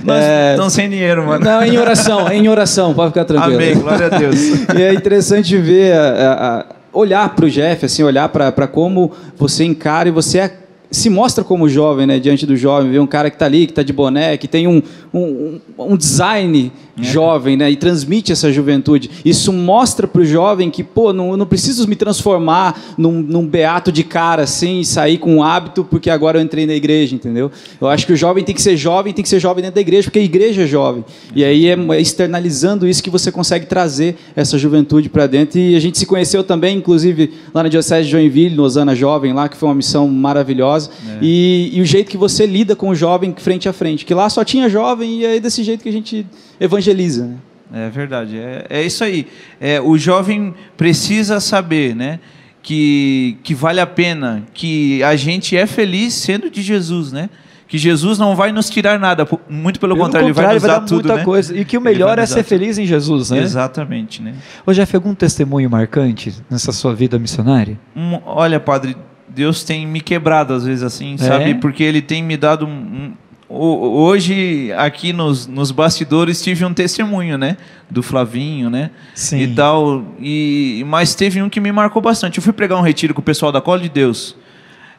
Nós 0.03 0.23
É, 0.23 0.51
estamos 0.51 0.73
sem 0.73 0.89
dinheiro, 0.89 1.27
mano. 1.27 1.43
Não, 1.45 1.61
em 1.63 1.77
oração, 1.77 2.27
em 2.31 2.47
oração, 2.49 2.93
pode 2.93 3.09
ficar 3.11 3.25
tranquilo. 3.25 3.55
Amém, 3.55 3.77
glória 3.77 4.05
a 4.07 4.09
Deus. 4.17 4.35
E 4.75 4.81
é 4.81 4.93
interessante 4.93 5.55
ver, 5.57 5.93
a- 5.93 5.99
a- 6.09 6.59
a- 6.59 6.65
olhar 6.97 7.35
para 7.35 7.45
o 7.45 7.49
Jeff, 7.49 7.85
assim, 7.85 8.03
olhar 8.03 8.27
para 8.29 8.67
como 8.67 9.11
você 9.37 9.63
encara 9.63 10.09
e 10.09 10.11
você 10.11 10.39
é- 10.39 10.57
se 10.89 11.09
mostra 11.09 11.43
como 11.43 11.67
jovem, 11.67 12.07
né, 12.07 12.17
diante 12.17 12.45
do 12.45 12.55
jovem, 12.55 12.89
ver 12.89 12.99
um 12.99 13.07
cara 13.07 13.29
que 13.29 13.35
está 13.35 13.45
ali, 13.45 13.65
que 13.65 13.71
está 13.73 13.83
de 13.83 13.91
boné, 13.93 14.37
que 14.37 14.47
tem 14.47 14.67
um, 14.67 14.81
um, 15.13 15.59
um 15.77 15.97
design 15.97 16.71
jovem, 16.99 17.55
né, 17.55 17.69
e 17.69 17.75
transmite 17.75 18.31
essa 18.31 18.51
juventude. 18.51 19.09
Isso 19.23 19.53
mostra 19.53 20.07
para 20.07 20.21
o 20.21 20.25
jovem 20.25 20.69
que, 20.69 20.83
pô, 20.83 21.13
não, 21.13 21.37
não 21.37 21.45
preciso 21.45 21.87
me 21.87 21.95
transformar 21.95 22.95
num, 22.97 23.21
num 23.21 23.45
beato 23.45 23.91
de 23.91 24.03
cara 24.03 24.43
assim 24.43 24.79
e 24.79 24.85
sair 24.85 25.17
com 25.17 25.35
um 25.35 25.43
hábito 25.43 25.83
porque 25.83 26.09
agora 26.09 26.39
eu 26.39 26.41
entrei 26.41 26.65
na 26.65 26.73
igreja, 26.73 27.15
entendeu? 27.15 27.51
Eu 27.79 27.87
acho 27.87 28.05
que 28.05 28.13
o 28.13 28.17
jovem 28.17 28.43
tem 28.43 28.55
que 28.55 28.61
ser 28.61 28.75
jovem, 28.75 29.13
tem 29.13 29.23
que 29.23 29.29
ser 29.29 29.39
jovem 29.39 29.61
dentro 29.61 29.75
da 29.75 29.81
igreja, 29.81 30.03
porque 30.03 30.19
a 30.19 30.23
igreja 30.23 30.63
é 30.63 30.67
jovem. 30.67 31.05
E 31.35 31.43
aí 31.43 31.67
é 31.67 31.77
é 31.93 32.01
externalizando 32.01 32.87
isso 32.87 33.03
que 33.03 33.09
você 33.09 33.31
consegue 33.31 33.65
trazer 33.65 34.15
essa 34.35 34.57
juventude 34.57 35.09
para 35.09 35.27
dentro. 35.27 35.59
E 35.59 35.75
a 35.75 35.79
gente 35.79 35.97
se 35.97 36.05
conheceu 36.05 36.43
também, 36.43 36.77
inclusive, 36.77 37.33
lá 37.53 37.63
na 37.63 37.69
Diocese 37.69 38.05
de 38.05 38.11
Joinville, 38.11 38.55
no 38.55 38.63
Osana 38.63 38.95
Jovem, 38.95 39.33
lá, 39.33 39.47
que 39.47 39.57
foi 39.57 39.69
uma 39.69 39.75
missão 39.75 40.07
maravilhosa. 40.07 40.89
E, 41.21 41.69
e 41.73 41.81
o 41.81 41.85
jeito 41.85 42.09
que 42.09 42.17
você 42.17 42.45
lida 42.45 42.75
com 42.75 42.89
o 42.89 42.95
jovem 42.95 43.33
frente 43.37 43.69
a 43.69 43.73
frente, 43.73 44.05
que 44.05 44.13
lá 44.13 44.29
só 44.29 44.43
tinha 44.43 44.69
jovem 44.69 44.96
e 45.03 45.25
é 45.25 45.39
desse 45.39 45.63
jeito 45.63 45.83
que 45.83 45.89
a 45.89 45.91
gente 45.93 46.25
evangeliza, 46.59 47.25
né? 47.25 47.37
É 47.73 47.89
verdade, 47.89 48.37
é, 48.37 48.65
é 48.69 48.83
isso 48.83 49.03
aí. 49.03 49.27
É, 49.59 49.81
o 49.81 49.97
jovem 49.97 50.53
precisa 50.77 51.39
saber, 51.41 51.93
né, 51.95 52.19
que, 52.63 53.37
que 53.43 53.53
vale 53.53 53.79
a 53.79 53.87
pena, 53.87 54.43
que 54.53 55.03
a 55.03 55.15
gente 55.15 55.55
é 55.55 55.65
feliz 55.67 56.13
sendo 56.13 56.49
de 56.49 56.61
Jesus, 56.61 57.11
né? 57.11 57.29
Que 57.67 57.77
Jesus 57.77 58.17
não 58.17 58.33
vai 58.33 58.53
nos 58.53 58.69
tirar 58.69 58.97
nada, 58.97 59.27
muito 59.49 59.77
pelo, 59.77 59.97
contrário, 59.97 60.27
ele 60.27 60.33
vai 60.33 60.53
nos 60.53 60.63
dar, 60.63 60.79
dar 60.79 60.85
tudo, 60.85 61.03
muita 61.03 61.15
né? 61.17 61.23
coisa. 61.25 61.57
E 61.57 61.65
que 61.65 61.77
o 61.77 61.81
melhor 61.81 62.15
vai 62.15 62.23
é 62.23 62.25
ser 62.25 62.35
tudo. 62.35 62.45
feliz 62.47 62.77
em 62.77 62.85
Jesus, 62.85 63.29
né? 63.31 63.39
Exatamente, 63.39 64.21
né? 64.21 64.35
Ô 64.65 64.71
Jeff, 64.71 64.95
algum 64.95 65.13
testemunho 65.13 65.69
marcante 65.69 66.33
nessa 66.49 66.71
sua 66.71 66.95
vida 66.95 67.19
missionária? 67.19 67.77
Um- 67.93 68.19
olha, 68.25 68.57
padre, 68.57 68.95
Deus 69.27 69.65
tem 69.65 69.85
me 69.85 69.99
quebrado 69.99 70.53
às 70.53 70.63
vezes 70.63 70.81
assim, 70.81 71.15
É? 71.15 71.17
sabe? 71.17 71.55
Porque 71.55 71.83
Ele 71.83 72.01
tem 72.01 72.23
me 72.23 72.37
dado 72.37 72.65
um. 72.65 72.69
um- 72.69 73.13
hoje, 73.49 74.71
aqui 74.77 75.13
nos, 75.13 75.47
nos 75.47 75.71
bastidores, 75.71 76.41
tive 76.41 76.65
um 76.65 76.73
testemunho, 76.73 77.37
né? 77.37 77.57
Do 77.89 78.03
Flavinho, 78.03 78.69
né? 78.69 78.91
Sim. 79.15 79.39
E 79.39 79.47
tal. 79.53 80.03
E, 80.19 80.83
mas 80.87 81.15
teve 81.15 81.41
um 81.41 81.49
que 81.49 81.59
me 81.59 81.71
marcou 81.71 82.01
bastante. 82.01 82.37
Eu 82.37 82.43
fui 82.43 82.53
pregar 82.53 82.77
um 82.77 82.81
retiro 82.81 83.13
com 83.13 83.21
o 83.21 83.23
pessoal 83.23 83.51
da 83.51 83.61
Cola 83.61 83.79
de 83.79 83.89
Deus. 83.89 84.35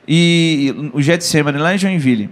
E 0.07 0.91
o 0.95 1.03
Getsemane, 1.03 1.59
lá 1.59 1.75
em 1.75 1.79
Joinville. 1.79 2.31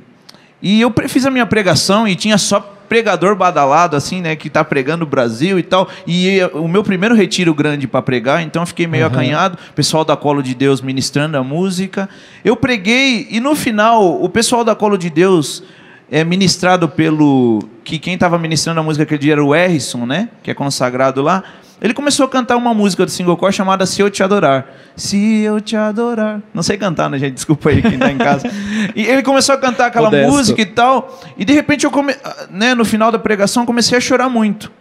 E 0.62 0.80
eu 0.80 0.92
fiz 1.08 1.26
a 1.26 1.30
minha 1.30 1.44
pregação 1.44 2.08
e 2.08 2.16
tinha 2.16 2.38
só 2.38 2.60
pregador 2.88 3.36
badalado, 3.36 3.96
assim, 3.96 4.20
né? 4.22 4.34
Que 4.34 4.48
tá 4.48 4.64
pregando 4.64 5.04
o 5.04 5.06
Brasil 5.06 5.58
e 5.58 5.62
tal. 5.62 5.88
E 6.06 6.40
o 6.54 6.66
meu 6.66 6.82
primeiro 6.82 7.14
retiro 7.14 7.54
grande 7.54 7.86
para 7.86 8.00
pregar, 8.00 8.42
então 8.42 8.62
eu 8.62 8.66
fiquei 8.66 8.86
meio 8.86 9.06
acanhado. 9.06 9.58
O 9.70 9.72
pessoal 9.74 10.04
da 10.04 10.16
Colo 10.16 10.42
de 10.42 10.54
Deus 10.54 10.80
ministrando 10.80 11.36
a 11.36 11.44
música. 11.44 12.08
Eu 12.44 12.56
preguei 12.56 13.26
e 13.30 13.40
no 13.40 13.54
final, 13.54 14.22
o 14.22 14.28
pessoal 14.28 14.64
da 14.64 14.74
Colo 14.74 14.96
de 14.96 15.10
Deus, 15.10 15.62
é 16.10 16.24
ministrado 16.24 16.88
pelo. 16.88 17.60
Que 17.84 17.98
quem 17.98 18.14
estava 18.14 18.38
ministrando 18.38 18.80
a 18.80 18.82
música 18.82 19.04
aquele 19.04 19.20
dia 19.20 19.32
era 19.32 19.44
o 19.44 19.54
Errison, 19.54 20.06
né? 20.06 20.28
Que 20.42 20.50
é 20.50 20.54
consagrado 20.54 21.22
lá. 21.22 21.42
Ele 21.80 21.92
começou 21.92 22.24
a 22.24 22.28
cantar 22.28 22.56
uma 22.56 22.72
música 22.72 23.04
do 23.04 23.10
single 23.10 23.36
core 23.36 23.52
chamada 23.52 23.84
Se 23.84 24.00
Eu 24.00 24.10
Te 24.10 24.22
Adorar. 24.22 24.66
Se 24.96 25.42
Eu 25.42 25.60
Te 25.60 25.76
Adorar. 25.76 26.40
Não 26.54 26.62
sei 26.62 26.78
cantar, 26.78 27.10
né, 27.10 27.18
gente? 27.18 27.34
Desculpa 27.34 27.68
aí 27.68 27.82
quem 27.82 27.98
tá 27.98 28.10
em 28.10 28.16
casa. 28.16 28.50
E 28.96 29.04
ele 29.04 29.22
começou 29.22 29.54
a 29.54 29.58
cantar 29.58 29.86
aquela 29.86 30.06
Modesto. 30.06 30.32
música 30.32 30.62
e 30.62 30.66
tal. 30.66 31.20
E 31.36 31.44
de 31.44 31.52
repente 31.52 31.84
eu 31.84 31.90
come... 31.90 32.14
né, 32.50 32.74
no 32.74 32.84
final 32.84 33.12
da 33.12 33.18
pregação 33.18 33.64
eu 33.64 33.66
comecei 33.66 33.98
a 33.98 34.00
chorar 34.00 34.30
muito. 34.30 34.72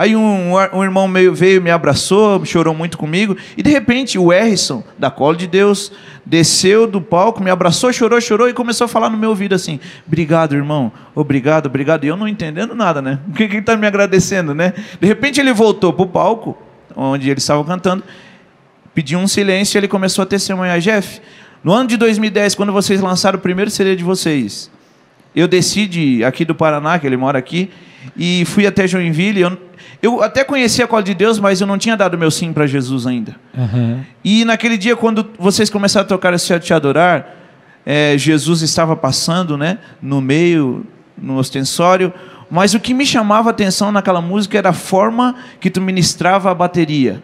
Aí 0.00 0.16
um, 0.16 0.54
um 0.72 0.82
irmão 0.82 1.06
meio 1.06 1.34
veio, 1.34 1.60
me 1.60 1.70
abraçou, 1.70 2.42
chorou 2.46 2.74
muito 2.74 2.96
comigo. 2.96 3.36
E 3.54 3.62
de 3.62 3.68
repente 3.68 4.18
o 4.18 4.32
Errison, 4.32 4.82
da 4.98 5.10
Cola 5.10 5.36
de 5.36 5.46
Deus, 5.46 5.92
desceu 6.24 6.86
do 6.86 7.02
palco, 7.02 7.44
me 7.44 7.50
abraçou, 7.50 7.92
chorou, 7.92 8.18
chorou 8.18 8.48
e 8.48 8.54
começou 8.54 8.86
a 8.86 8.88
falar 8.88 9.10
no 9.10 9.18
meu 9.18 9.28
ouvido 9.28 9.54
assim: 9.54 9.78
Obrigado, 10.06 10.54
irmão, 10.54 10.90
obrigado, 11.14 11.66
obrigado. 11.66 12.04
E 12.04 12.06
eu 12.08 12.16
não 12.16 12.26
entendendo 12.26 12.74
nada, 12.74 13.02
né? 13.02 13.18
O 13.28 13.34
que 13.34 13.46
que 13.46 13.58
está 13.58 13.76
me 13.76 13.86
agradecendo, 13.86 14.54
né? 14.54 14.72
De 14.98 15.06
repente 15.06 15.38
ele 15.38 15.52
voltou 15.52 15.92
para 15.92 16.02
o 16.02 16.08
palco, 16.08 16.56
onde 16.96 17.28
eles 17.28 17.42
estavam 17.42 17.64
cantando, 17.64 18.02
pediu 18.94 19.18
um 19.18 19.28
silêncio 19.28 19.76
e 19.76 19.78
ele 19.80 19.88
começou 19.88 20.22
a 20.22 20.26
testemunhar: 20.26 20.80
Jeff, 20.80 21.20
no 21.62 21.74
ano 21.74 21.90
de 21.90 21.98
2010, 21.98 22.54
quando 22.54 22.72
vocês 22.72 23.02
lançaram 23.02 23.38
o 23.38 23.42
primeiro 23.42 23.70
CD 23.70 23.94
de 23.96 24.02
vocês, 24.02 24.70
eu 25.36 25.46
desci 25.46 25.86
de, 25.86 26.24
aqui 26.24 26.46
do 26.46 26.54
Paraná, 26.54 26.98
que 26.98 27.06
ele 27.06 27.18
mora 27.18 27.38
aqui, 27.38 27.68
e 28.16 28.44
fui 28.46 28.66
até 28.66 28.86
Joinville. 28.86 29.40
Eu, 29.40 29.58
eu 30.02 30.22
até 30.22 30.44
conhecia 30.44 30.84
a 30.84 30.88
Cola 30.88 31.02
de 31.02 31.14
Deus, 31.14 31.38
mas 31.38 31.60
eu 31.60 31.66
não 31.66 31.78
tinha 31.78 31.96
dado 31.96 32.16
meu 32.16 32.30
sim 32.30 32.52
para 32.52 32.66
Jesus 32.66 33.06
ainda. 33.06 33.36
E 34.24 34.44
naquele 34.44 34.76
dia, 34.76 34.96
quando 34.96 35.30
vocês 35.38 35.68
começaram 35.70 36.04
a 36.04 36.08
tocar 36.08 36.32
esse 36.34 36.58
Te 36.60 36.72
Adorar, 36.72 37.34
eh, 37.84 38.16
Jesus 38.16 38.62
estava 38.62 38.96
passando 38.96 39.56
né, 39.56 39.78
no 40.00 40.20
meio, 40.20 40.86
no 41.16 41.36
ostensório, 41.36 42.12
mas 42.50 42.74
o 42.74 42.80
que 42.80 42.92
me 42.92 43.06
chamava 43.06 43.50
a 43.50 43.52
atenção 43.52 43.92
naquela 43.92 44.20
música 44.20 44.58
era 44.58 44.70
a 44.70 44.74
forma 44.74 45.36
que 45.60 45.70
tu 45.70 45.80
ministrava 45.80 46.50
a 46.50 46.54
bateria. 46.54 47.22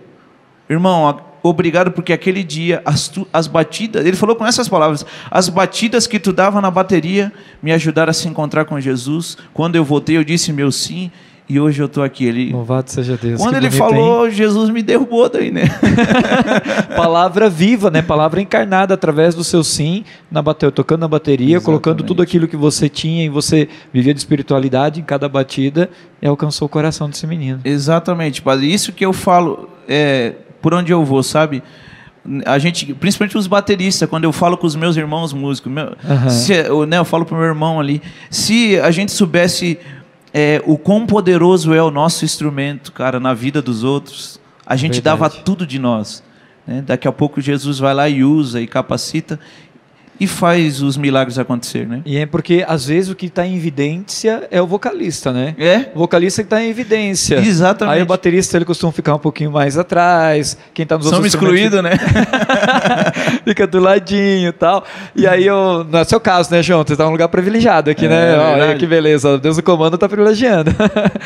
Irmão, 0.68 1.25
obrigado 1.48 1.90
porque 1.90 2.12
aquele 2.12 2.42
dia 2.42 2.82
as, 2.84 3.08
tu- 3.08 3.26
as 3.32 3.46
batidas, 3.46 4.04
ele 4.04 4.16
falou 4.16 4.36
com 4.36 4.46
essas 4.46 4.68
palavras, 4.68 5.04
as 5.30 5.48
batidas 5.48 6.06
que 6.06 6.18
tu 6.18 6.32
dava 6.32 6.60
na 6.60 6.70
bateria 6.70 7.32
me 7.62 7.72
ajudaram 7.72 8.10
a 8.10 8.14
se 8.14 8.28
encontrar 8.28 8.64
com 8.64 8.80
Jesus. 8.80 9.36
Quando 9.52 9.76
eu 9.76 9.84
voltei, 9.84 10.16
eu 10.16 10.24
disse 10.24 10.52
meu 10.52 10.70
sim 10.70 11.10
e 11.48 11.60
hoje 11.60 11.80
eu 11.80 11.86
estou 11.86 12.02
aqui. 12.02 12.24
Ele, 12.24 12.52
Louvado 12.52 12.90
seja 12.90 13.16
Deus. 13.16 13.40
quando 13.40 13.54
ele 13.56 13.68
bonito, 13.68 13.78
falou, 13.78 14.28
Jesus 14.28 14.70
me 14.70 14.82
derrubou 14.82 15.28
daí, 15.28 15.50
né? 15.50 15.62
Palavra 16.96 17.48
viva, 17.48 17.90
né? 17.90 18.02
Palavra 18.02 18.40
encarnada 18.40 18.94
através 18.94 19.34
do 19.34 19.44
seu 19.44 19.62
sim, 19.62 20.04
na 20.30 20.42
bate... 20.42 20.70
tocando 20.70 21.02
na 21.02 21.08
bateria, 21.08 21.60
colocando 21.60 22.02
tudo 22.02 22.22
aquilo 22.22 22.48
que 22.48 22.56
você 22.56 22.88
tinha 22.88 23.24
e 23.24 23.28
você 23.28 23.68
vivia 23.92 24.12
de 24.12 24.18
espiritualidade 24.20 25.00
em 25.00 25.04
cada 25.04 25.28
batida 25.28 25.88
e 26.20 26.26
alcançou 26.26 26.66
o 26.66 26.68
coração 26.68 27.08
desse 27.08 27.26
menino. 27.26 27.60
Exatamente, 27.64 28.42
padre. 28.42 28.72
Isso 28.72 28.92
que 28.92 29.04
eu 29.04 29.12
falo, 29.12 29.68
é, 29.88 30.34
por 30.66 30.74
onde 30.74 30.92
eu 30.92 31.04
vou, 31.04 31.22
sabe? 31.22 31.62
A 32.44 32.58
gente, 32.58 32.92
principalmente 32.92 33.38
os 33.38 33.46
bateristas, 33.46 34.10
quando 34.10 34.24
eu 34.24 34.32
falo 34.32 34.56
com 34.56 34.66
os 34.66 34.74
meus 34.74 34.96
irmãos 34.96 35.32
músicos, 35.32 35.70
meu, 35.70 35.96
Aham. 36.04 36.28
se, 36.28 36.54
eu, 36.54 36.84
né, 36.84 36.98
eu 36.98 37.04
falo 37.04 37.24
pro 37.24 37.36
meu 37.36 37.44
irmão 37.44 37.78
ali, 37.78 38.02
se 38.28 38.76
a 38.80 38.90
gente 38.90 39.12
soubesse 39.12 39.78
é, 40.34 40.60
o 40.66 40.76
quão 40.76 41.06
poderoso 41.06 41.72
é 41.72 41.80
o 41.80 41.88
nosso 41.88 42.24
instrumento, 42.24 42.90
cara, 42.90 43.20
na 43.20 43.32
vida 43.32 43.62
dos 43.62 43.84
outros, 43.84 44.40
a 44.66 44.74
gente 44.74 44.94
Verdade. 44.94 45.20
dava 45.20 45.30
tudo 45.30 45.64
de 45.64 45.78
nós. 45.78 46.20
né? 46.66 46.82
Daqui 46.84 47.06
a 47.06 47.12
pouco 47.12 47.40
Jesus 47.40 47.78
vai 47.78 47.94
lá 47.94 48.08
e 48.08 48.24
usa 48.24 48.60
e 48.60 48.66
capacita 48.66 49.38
e 50.18 50.26
faz 50.26 50.80
os 50.82 50.96
milagres 50.96 51.38
acontecer, 51.38 51.86
né? 51.86 52.00
E 52.06 52.16
é 52.16 52.26
porque, 52.26 52.64
às 52.66 52.86
vezes, 52.86 53.10
o 53.10 53.14
que 53.14 53.26
está 53.26 53.46
em 53.46 53.54
evidência 53.56 54.46
é 54.50 54.60
o 54.62 54.66
vocalista, 54.66 55.32
né? 55.32 55.54
É? 55.58 55.90
O 55.94 55.98
vocalista 55.98 56.42
que 56.42 56.46
está 56.46 56.62
em 56.62 56.68
evidência. 56.70 57.36
Exatamente. 57.36 57.96
Aí 57.96 58.02
o 58.02 58.06
baterista 58.06 58.56
ele 58.56 58.64
costuma 58.64 58.92
ficar 58.92 59.14
um 59.14 59.18
pouquinho 59.18 59.50
mais 59.52 59.76
atrás. 59.78 60.56
Quem 60.74 60.82
está 60.84 60.96
nos 60.96 61.06
outros 61.06 61.26
instrumentos 61.26 61.74
excluídos, 61.74 61.82
né? 61.82 61.90
fica 63.44 63.66
do 63.66 63.78
ladinho 63.80 64.48
e 64.48 64.52
tal. 64.52 64.84
E 65.14 65.26
aí 65.26 65.46
eu. 65.46 65.84
Não 65.90 65.98
é 66.00 66.04
seu 66.04 66.20
caso, 66.20 66.50
né, 66.50 66.62
João? 66.62 66.84
Você 66.86 66.92
está 66.94 67.04
num 67.04 67.10
lugar 67.12 67.28
privilegiado 67.28 67.90
aqui, 67.90 68.06
É, 68.06 68.08
né? 68.08 68.36
Verdade. 68.36 68.78
que 68.80 68.86
beleza. 68.86 69.38
Deus 69.38 69.56
do 69.56 69.62
comando 69.62 69.96
tá 69.98 70.08
privilegiando. 70.08 70.70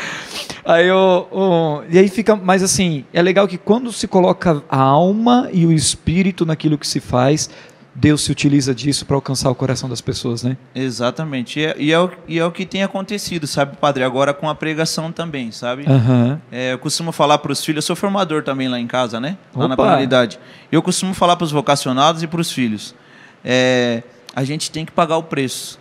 aí 0.65 0.87
eu. 0.87 1.27
o- 1.31 1.81
e 1.89 1.97
aí 1.97 2.07
fica. 2.09 2.35
Mas 2.35 2.63
assim, 2.63 3.05
é 3.13 3.21
legal 3.21 3.47
que 3.47 3.57
quando 3.57 3.91
se 3.91 4.07
coloca 4.07 4.61
a 4.69 4.77
alma 4.79 5.49
e 5.51 5.65
o 5.65 5.71
espírito 5.71 6.45
naquilo 6.45 6.77
que 6.77 6.87
se 6.87 6.99
faz. 6.99 7.49
Deus 7.93 8.21
se 8.21 8.31
utiliza 8.31 8.73
disso 8.73 9.05
para 9.05 9.15
alcançar 9.17 9.49
o 9.49 9.55
coração 9.55 9.89
das 9.89 9.99
pessoas, 9.99 10.43
né? 10.43 10.55
Exatamente. 10.73 11.59
E 11.59 11.65
é, 11.65 11.75
e, 11.77 11.91
é 11.91 11.99
o, 11.99 12.09
e 12.27 12.39
é 12.39 12.45
o 12.45 12.51
que 12.51 12.65
tem 12.65 12.83
acontecido, 12.83 13.45
sabe, 13.45 13.75
padre? 13.77 14.03
Agora 14.03 14.33
com 14.33 14.47
a 14.49 14.55
pregação 14.55 15.11
também, 15.11 15.51
sabe? 15.51 15.83
Aham. 15.85 16.39
É, 16.51 16.71
eu 16.73 16.79
costumo 16.79 17.11
falar 17.11 17.37
para 17.39 17.51
os 17.51 17.63
filhos, 17.65 17.83
eu 17.83 17.87
sou 17.87 17.95
formador 17.95 18.43
também 18.43 18.69
lá 18.69 18.79
em 18.79 18.87
casa, 18.87 19.19
né? 19.19 19.37
Lá 19.53 19.67
na 19.67 19.73
Opa! 19.73 19.83
comunidade. 19.83 20.39
Eu 20.71 20.81
costumo 20.81 21.13
falar 21.13 21.35
para 21.35 21.43
os 21.43 21.51
vocacionados 21.51 22.23
e 22.23 22.27
para 22.27 22.39
os 22.39 22.51
filhos. 22.51 22.95
é, 23.43 24.03
a 24.33 24.43
gente 24.45 24.71
tem 24.71 24.85
que 24.85 24.91
pagar 24.93 25.17
o 25.17 25.23
preço. 25.23 25.77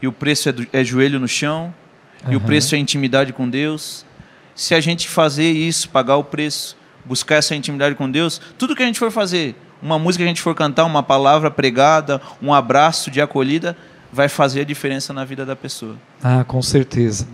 E 0.00 0.06
o 0.08 0.12
preço 0.12 0.48
é, 0.48 0.52
do- 0.52 0.66
é 0.72 0.82
joelho 0.82 1.20
no 1.20 1.28
chão, 1.28 1.72
e 2.30 2.34
o 2.34 2.40
preço 2.40 2.74
é 2.74 2.78
intimidade 2.78 3.32
com 3.34 3.46
Deus. 3.48 4.06
Se 4.54 4.74
a 4.74 4.80
gente 4.80 5.06
fazer 5.08 5.50
isso, 5.52 5.88
pagar 5.90 6.16
o 6.16 6.24
preço, 6.24 6.76
buscar 7.04 7.34
essa 7.36 7.54
intimidade 7.54 7.94
com 7.94 8.10
Deus, 8.10 8.40
tudo 8.56 8.74
que 8.74 8.82
a 8.82 8.86
gente 8.86 8.98
for 8.98 9.10
fazer, 9.10 9.54
uma 9.82 9.98
música 9.98 10.22
que 10.22 10.26
a 10.26 10.28
gente 10.28 10.40
for 10.40 10.54
cantar, 10.54 10.84
uma 10.84 11.02
palavra 11.02 11.50
pregada, 11.50 12.20
um 12.40 12.54
abraço 12.54 13.10
de 13.10 13.20
acolhida, 13.20 13.76
vai 14.12 14.28
fazer 14.28 14.60
a 14.60 14.64
diferença 14.64 15.12
na 15.12 15.24
vida 15.24 15.44
da 15.44 15.56
pessoa. 15.56 15.96
Ah, 16.22 16.44
com 16.44 16.62
certeza. 16.62 17.26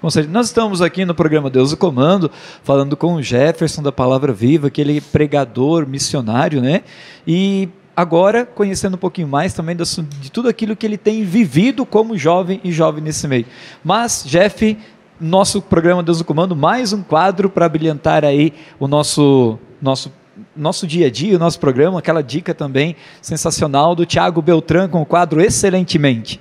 Com 0.00 0.10
certeza. 0.10 0.32
Nós 0.32 0.46
estamos 0.46 0.82
aqui 0.82 1.04
no 1.04 1.14
programa 1.14 1.48
Deus 1.48 1.72
o 1.72 1.76
Comando, 1.76 2.30
falando 2.64 2.96
com 2.96 3.14
o 3.14 3.22
Jefferson 3.22 3.82
da 3.82 3.92
Palavra 3.92 4.32
Viva, 4.32 4.66
aquele 4.66 5.00
pregador, 5.00 5.86
missionário, 5.86 6.60
né? 6.60 6.82
E 7.24 7.68
agora 7.96 8.44
conhecendo 8.44 8.94
um 8.94 8.98
pouquinho 8.98 9.28
mais 9.28 9.54
também 9.54 9.76
de 9.76 10.32
tudo 10.32 10.48
aquilo 10.48 10.74
que 10.74 10.86
ele 10.86 10.96
tem 10.96 11.22
vivido 11.22 11.86
como 11.86 12.18
jovem 12.18 12.60
e 12.64 12.72
jovem 12.72 13.04
nesse 13.04 13.28
meio. 13.28 13.46
Mas, 13.84 14.24
Jeff, 14.26 14.76
nosso 15.20 15.62
programa 15.62 16.02
Deus 16.02 16.18
no 16.18 16.24
Comando, 16.24 16.56
mais 16.56 16.92
um 16.92 17.02
quadro 17.02 17.48
para 17.48 17.68
brilhantar 17.68 18.24
aí 18.24 18.52
o 18.80 18.88
nosso, 18.88 19.56
nosso, 19.80 20.10
nosso 20.56 20.86
dia 20.86 21.06
a 21.06 21.10
dia, 21.10 21.36
o 21.36 21.38
nosso 21.38 21.58
programa, 21.58 21.98
aquela 21.98 22.22
dica 22.22 22.54
também 22.54 22.96
sensacional 23.20 23.94
do 23.94 24.06
Tiago 24.06 24.40
Beltrán 24.40 24.88
com 24.88 25.02
o 25.02 25.06
quadro 25.06 25.40
Excelentemente. 25.40 26.40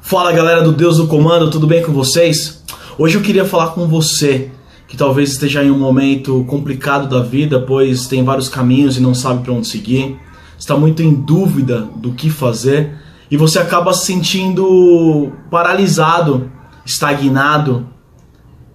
Fala 0.00 0.32
galera 0.32 0.62
do 0.62 0.72
Deus 0.72 0.98
do 0.98 1.08
Comando, 1.08 1.50
tudo 1.50 1.66
bem 1.66 1.82
com 1.82 1.92
vocês? 1.92 2.62
Hoje 2.96 3.16
eu 3.16 3.22
queria 3.22 3.44
falar 3.44 3.68
com 3.68 3.88
você 3.88 4.50
que 4.86 4.96
talvez 4.96 5.32
esteja 5.32 5.64
em 5.64 5.70
um 5.72 5.78
momento 5.78 6.44
complicado 6.44 7.08
da 7.08 7.20
vida, 7.20 7.58
pois 7.58 8.06
tem 8.06 8.22
vários 8.22 8.48
caminhos 8.48 8.96
e 8.96 9.00
não 9.00 9.12
sabe 9.12 9.42
para 9.42 9.52
onde 9.52 9.66
seguir, 9.66 10.16
está 10.56 10.76
muito 10.76 11.02
em 11.02 11.12
dúvida 11.12 11.80
do 11.96 12.12
que 12.12 12.30
fazer 12.30 12.96
e 13.28 13.36
você 13.36 13.58
acaba 13.58 13.92
se 13.92 14.06
sentindo 14.06 15.32
paralisado, 15.50 16.48
estagnado. 16.84 17.88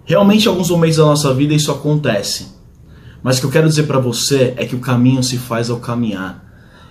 Realmente, 0.06 0.46
em 0.46 0.50
alguns 0.50 0.70
momentos 0.70 0.98
da 0.98 1.06
nossa 1.06 1.34
vida 1.34 1.54
isso 1.54 1.72
acontece. 1.72 2.48
Mas 3.22 3.38
o 3.38 3.42
que 3.42 3.48
eu 3.48 3.52
quero 3.52 3.68
dizer 3.68 3.84
para 3.84 4.00
você 4.00 4.54
é 4.58 4.66
que 4.66 4.76
o 4.76 4.80
caminho 4.80 5.22
se 5.22 5.38
faz 5.38 5.70
ao 5.70 5.78
caminhar. 5.78 6.46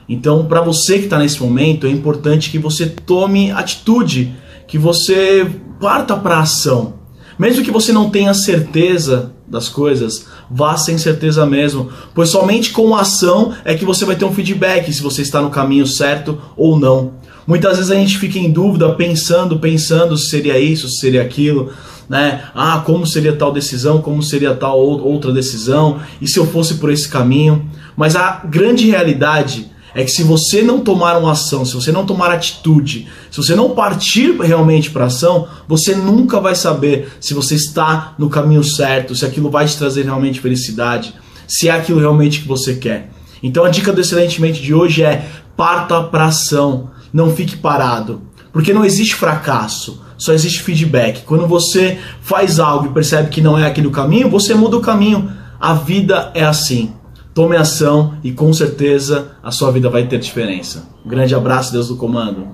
Então, 0.09 0.47
para 0.47 0.63
você 0.63 0.99
que 0.99 1.05
está 1.05 1.19
nesse 1.19 1.43
momento, 1.43 1.87
é 1.87 1.91
importante 1.91 2.51
que 2.51 2.59
você 2.59 2.87
tome 2.87 3.51
atitude, 3.51 4.35
que 4.67 4.79
você 4.79 5.51
parta 5.81 6.17
para 6.17 6.41
ação. 6.41 6.95
Mesmo 7.39 7.63
que 7.63 7.71
você 7.71 7.93
não 7.93 8.11
tenha 8.11 8.33
certeza 8.35 9.33
das 9.47 9.69
coisas, 9.69 10.27
vá 10.51 10.77
sem 10.77 10.99
certeza 10.99 11.47
mesmo, 11.47 11.91
pois 12.15 12.31
somente 12.31 12.71
com 12.71 12.95
ação 12.95 13.55
é 13.65 13.75
que 13.75 13.85
você 13.85 14.05
vai 14.05 14.17
ter 14.17 14.25
um 14.25 14.35
feedback 14.35 14.93
se 14.93 15.03
você 15.03 15.23
está 15.23 15.41
no 15.41 15.51
caminho 15.51 15.87
certo 15.87 16.39
ou 16.57 16.79
não. 16.79 17.15
Muitas 17.49 17.79
vezes 17.79 17.91
a 17.91 17.95
gente 17.95 18.19
fica 18.19 18.39
em 18.39 18.53
dúvida, 18.53 18.91
pensando, 18.91 19.59
pensando 19.59 20.19
se 20.19 20.29
seria 20.29 20.59
isso, 20.59 20.87
se 20.87 21.01
seria 21.01 21.23
aquilo, 21.23 21.73
né? 22.07 22.43
Ah, 22.55 22.83
como 22.85 23.07
seria 23.07 23.33
tal 23.33 23.51
decisão, 23.51 24.03
como 24.03 24.23
seria 24.23 24.55
tal 24.55 24.79
outra 24.79 25.33
decisão, 25.33 25.99
e 26.21 26.29
se 26.29 26.39
eu 26.39 26.47
fosse 26.47 26.75
por 26.75 26.93
esse 26.93 27.09
caminho. 27.09 27.67
Mas 27.97 28.15
a 28.15 28.43
grande 28.45 28.87
realidade 28.87 29.67
é 29.95 30.05
que 30.05 30.11
se 30.11 30.23
você 30.25 30.61
não 30.61 30.81
tomar 30.81 31.17
uma 31.17 31.33
ação, 31.33 31.65
se 31.65 31.75
você 31.75 31.91
não 31.91 32.05
tomar 32.05 32.31
atitude, 32.31 33.09
se 33.31 33.39
você 33.39 33.57
não 33.57 33.71
partir 33.71 34.39
realmente 34.39 34.91
para 34.91 35.07
ação, 35.07 35.49
você 35.67 35.95
nunca 35.95 36.39
vai 36.41 36.55
saber 36.55 37.09
se 37.19 37.33
você 37.33 37.55
está 37.55 38.15
no 38.19 38.29
caminho 38.29 38.63
certo, 38.63 39.15
se 39.15 39.25
aquilo 39.25 39.49
vai 39.49 39.65
te 39.65 39.79
trazer 39.79 40.05
realmente 40.05 40.39
felicidade, 40.39 41.15
se 41.47 41.71
é 41.71 41.73
aquilo 41.73 41.99
realmente 41.99 42.43
que 42.43 42.47
você 42.47 42.75
quer. 42.75 43.09
Então 43.43 43.65
a 43.65 43.71
dica 43.71 43.91
do 43.91 44.03
excelentemente 44.03 44.61
de 44.61 44.75
hoje 44.75 45.03
é 45.03 45.27
parta 45.57 46.03
para 46.03 46.27
ação, 46.27 46.91
não 47.13 47.35
fique 47.35 47.57
parado, 47.57 48.23
porque 48.53 48.73
não 48.73 48.85
existe 48.85 49.15
fracasso, 49.15 50.03
só 50.17 50.33
existe 50.33 50.63
feedback. 50.63 51.23
Quando 51.23 51.47
você 51.47 51.99
faz 52.21 52.59
algo 52.59 52.87
e 52.87 52.93
percebe 52.93 53.31
que 53.31 53.41
não 53.41 53.59
é 53.59 53.67
aquele 53.67 53.87
o 53.87 53.93
caminho, 53.93 54.29
você 54.29 54.55
muda 54.55 54.77
o 54.77 54.81
caminho. 54.81 55.31
A 55.61 55.75
vida 55.75 56.31
é 56.35 56.45
assim. 56.45 56.93
Tome 57.33 57.57
ação 57.57 58.15
e 58.25 58.33
com 58.33 58.53
certeza 58.53 59.33
a 59.43 59.53
sua 59.53 59.71
vida 59.71 59.89
vai 59.89 60.07
ter 60.07 60.19
diferença. 60.19 60.89
Um 61.05 61.09
grande 61.09 61.35
abraço, 61.35 61.73
Deus 61.73 61.89
do 61.89 61.97
comando. 61.97 62.49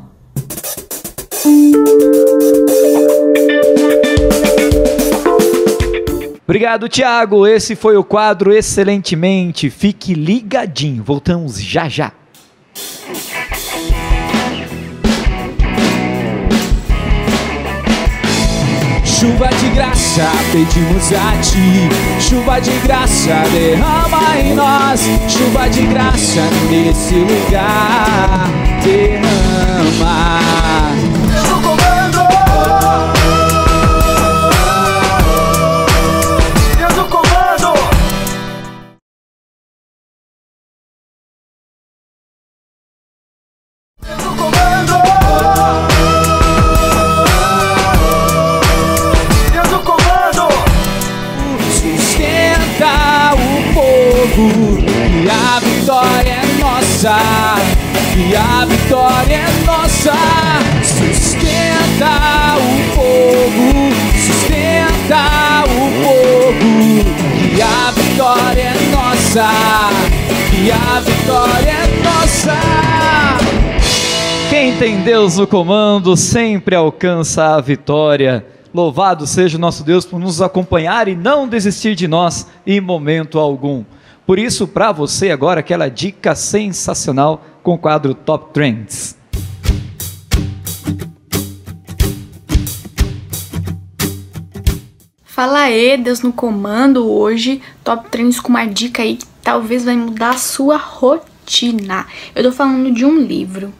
Obrigado, 6.44 6.88
Thiago. 6.88 7.46
Esse 7.46 7.74
foi 7.74 7.96
o 7.96 8.04
quadro 8.04 8.52
excelentemente. 8.52 9.70
Fique 9.70 10.12
ligadinho. 10.12 11.02
Voltamos 11.02 11.60
já 11.60 11.88
já. 11.88 12.12
Chuva 19.24 19.48
de 19.48 19.70
graça, 19.70 20.30
pedimos 20.52 21.10
a 21.12 21.40
ti. 21.40 21.88
Chuva 22.20 22.60
de 22.60 22.72
graça, 22.80 23.42
derrama 23.54 24.38
em 24.38 24.54
nós. 24.54 25.00
Chuva 25.26 25.66
de 25.66 25.87
graça 25.87 26.42
nesse 26.68 27.14
lugar, 27.14 28.50
derrama. 28.84 30.34
Tem 74.85 75.01
Deus 75.01 75.38
no 75.38 75.47
comando 75.47 76.14
sempre 76.14 76.77
alcança 76.77 77.55
a 77.57 77.61
vitória. 77.62 78.44
Louvado 78.75 79.27
seja 79.27 79.57
o 79.57 79.61
nosso 79.61 79.83
Deus 79.83 80.05
por 80.05 80.20
nos 80.20 80.42
acompanhar 80.42 81.09
e 81.09 81.16
não 81.16 81.49
desistir 81.49 81.94
de 81.94 82.07
nós 82.07 82.47
em 82.66 82.83
momento 82.83 83.38
algum. 83.38 83.83
Por 84.27 84.38
isso, 84.38 84.68
para 84.68 84.92
você 84.92 85.31
agora, 85.31 85.61
aquela 85.61 85.88
dica 85.88 86.35
sensacional 86.35 87.42
com 87.62 87.73
o 87.73 87.79
quadro 87.79 88.12
Top 88.12 88.53
Trends. 88.53 89.16
Fala 95.25 95.61
aí, 95.61 95.97
Deus 95.97 96.20
no 96.20 96.31
comando 96.31 97.11
hoje, 97.11 97.62
Top 97.83 98.11
Trends 98.11 98.38
com 98.38 98.51
uma 98.51 98.66
dica 98.66 99.03
aí 99.03 99.16
que 99.16 99.25
talvez 99.42 99.87
vai 99.87 99.97
mudar 99.97 100.35
a 100.35 100.37
sua 100.37 100.77
rotina. 100.77 102.07
Eu 102.35 102.44
tô 102.44 102.53
falando 102.53 102.92
de 102.92 103.07
um 103.07 103.18
livro 103.18 103.73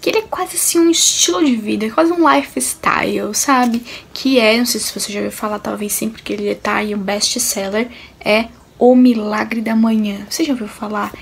que 0.00 0.10
ele 0.10 0.18
é 0.18 0.22
quase 0.22 0.56
assim 0.56 0.78
um 0.78 0.90
estilo 0.90 1.44
de 1.44 1.56
vida, 1.56 1.90
quase 1.90 2.12
um 2.12 2.28
lifestyle, 2.28 3.34
sabe? 3.34 3.82
Que 4.12 4.38
é, 4.38 4.58
não 4.58 4.66
sei 4.66 4.80
se 4.80 4.98
você 4.98 5.12
já 5.12 5.20
ouviu 5.20 5.32
falar, 5.32 5.58
talvez 5.58 5.92
sempre 5.92 6.22
que 6.22 6.32
ele 6.32 6.54
tá 6.54 6.76
aí 6.76 6.94
um 6.94 6.98
best 6.98 7.38
seller, 7.40 7.88
é 8.20 8.46
o 8.78 8.94
Milagre 8.94 9.60
da 9.60 9.74
Manhã. 9.74 10.26
Você 10.28 10.44
já 10.44 10.52
ouviu 10.52 10.68
falar? 10.68 11.12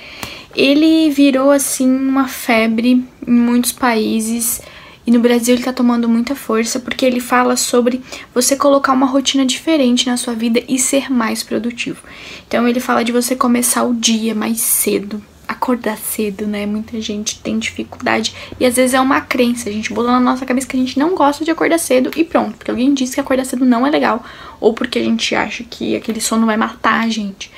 Ele 0.55 1.11
virou 1.11 1.51
assim 1.51 1.89
uma 1.89 2.29
febre 2.29 3.05
em 3.27 3.31
muitos 3.31 3.73
países 3.73 4.61
e 5.07 5.11
no 5.11 5.21
Brasil 5.21 5.55
ele 5.55 5.65
tá 5.65 5.73
tomando 5.73 6.09
muita 6.09 6.35
força 6.35 6.81
porque 6.81 7.05
ele 7.05 7.21
fala 7.21 7.57
sobre 7.57 8.01
você 8.35 8.57
colocar 8.57 8.93
uma 8.93 9.07
rotina 9.07 9.45
diferente 9.45 10.07
na 10.07 10.17
sua 10.17 10.35
vida 10.35 10.63
e 10.69 10.79
ser 10.79 11.11
mais 11.11 11.43
produtivo. 11.43 12.03
Então 12.47 12.67
ele 12.67 12.81
fala 12.81 13.05
de 13.05 13.13
você 13.13 13.37
começar 13.37 13.83
o 13.85 13.95
dia 13.95 14.35
mais 14.35 14.61
cedo, 14.61 15.23
acordar 15.47 15.97
cedo, 15.97 16.47
né? 16.47 16.67
Muita 16.67 17.01
gente 17.01 17.41
tem 17.41 17.59
dificuldade 17.59 18.35
e 18.59 18.67
às 18.67 18.77
vezes 18.77 18.95
é 18.95 19.01
uma 19.01 19.21
crença, 19.21 19.69
a 19.69 19.73
gente 19.73 19.93
bola 19.93 20.13
na 20.13 20.21
nossa 20.21 20.45
cabeça 20.47 20.67
que 20.67 20.77
a 20.77 20.81
gente 20.81 20.99
não 20.99 21.15
gosta 21.15 21.45
de 21.45 21.51
acordar 21.51 21.79
cedo 21.79 22.11
e 22.17 22.25
pronto, 22.25 22.57
porque 22.57 22.71
alguém 22.71 22.93
disse 22.95 23.15
que 23.15 23.21
acordar 23.21 23.45
cedo 23.45 23.65
não 23.65 23.87
é 23.87 23.91
legal 23.91 24.25
ou 24.61 24.73
porque 24.73 24.99
a 24.99 25.03
gente 25.03 25.35
acha 25.35 25.65
que 25.65 25.97
aquele 25.97 26.21
sono 26.21 26.47
vai 26.47 26.57
matar 26.57 27.05
a 27.05 27.09
gente. 27.09 27.51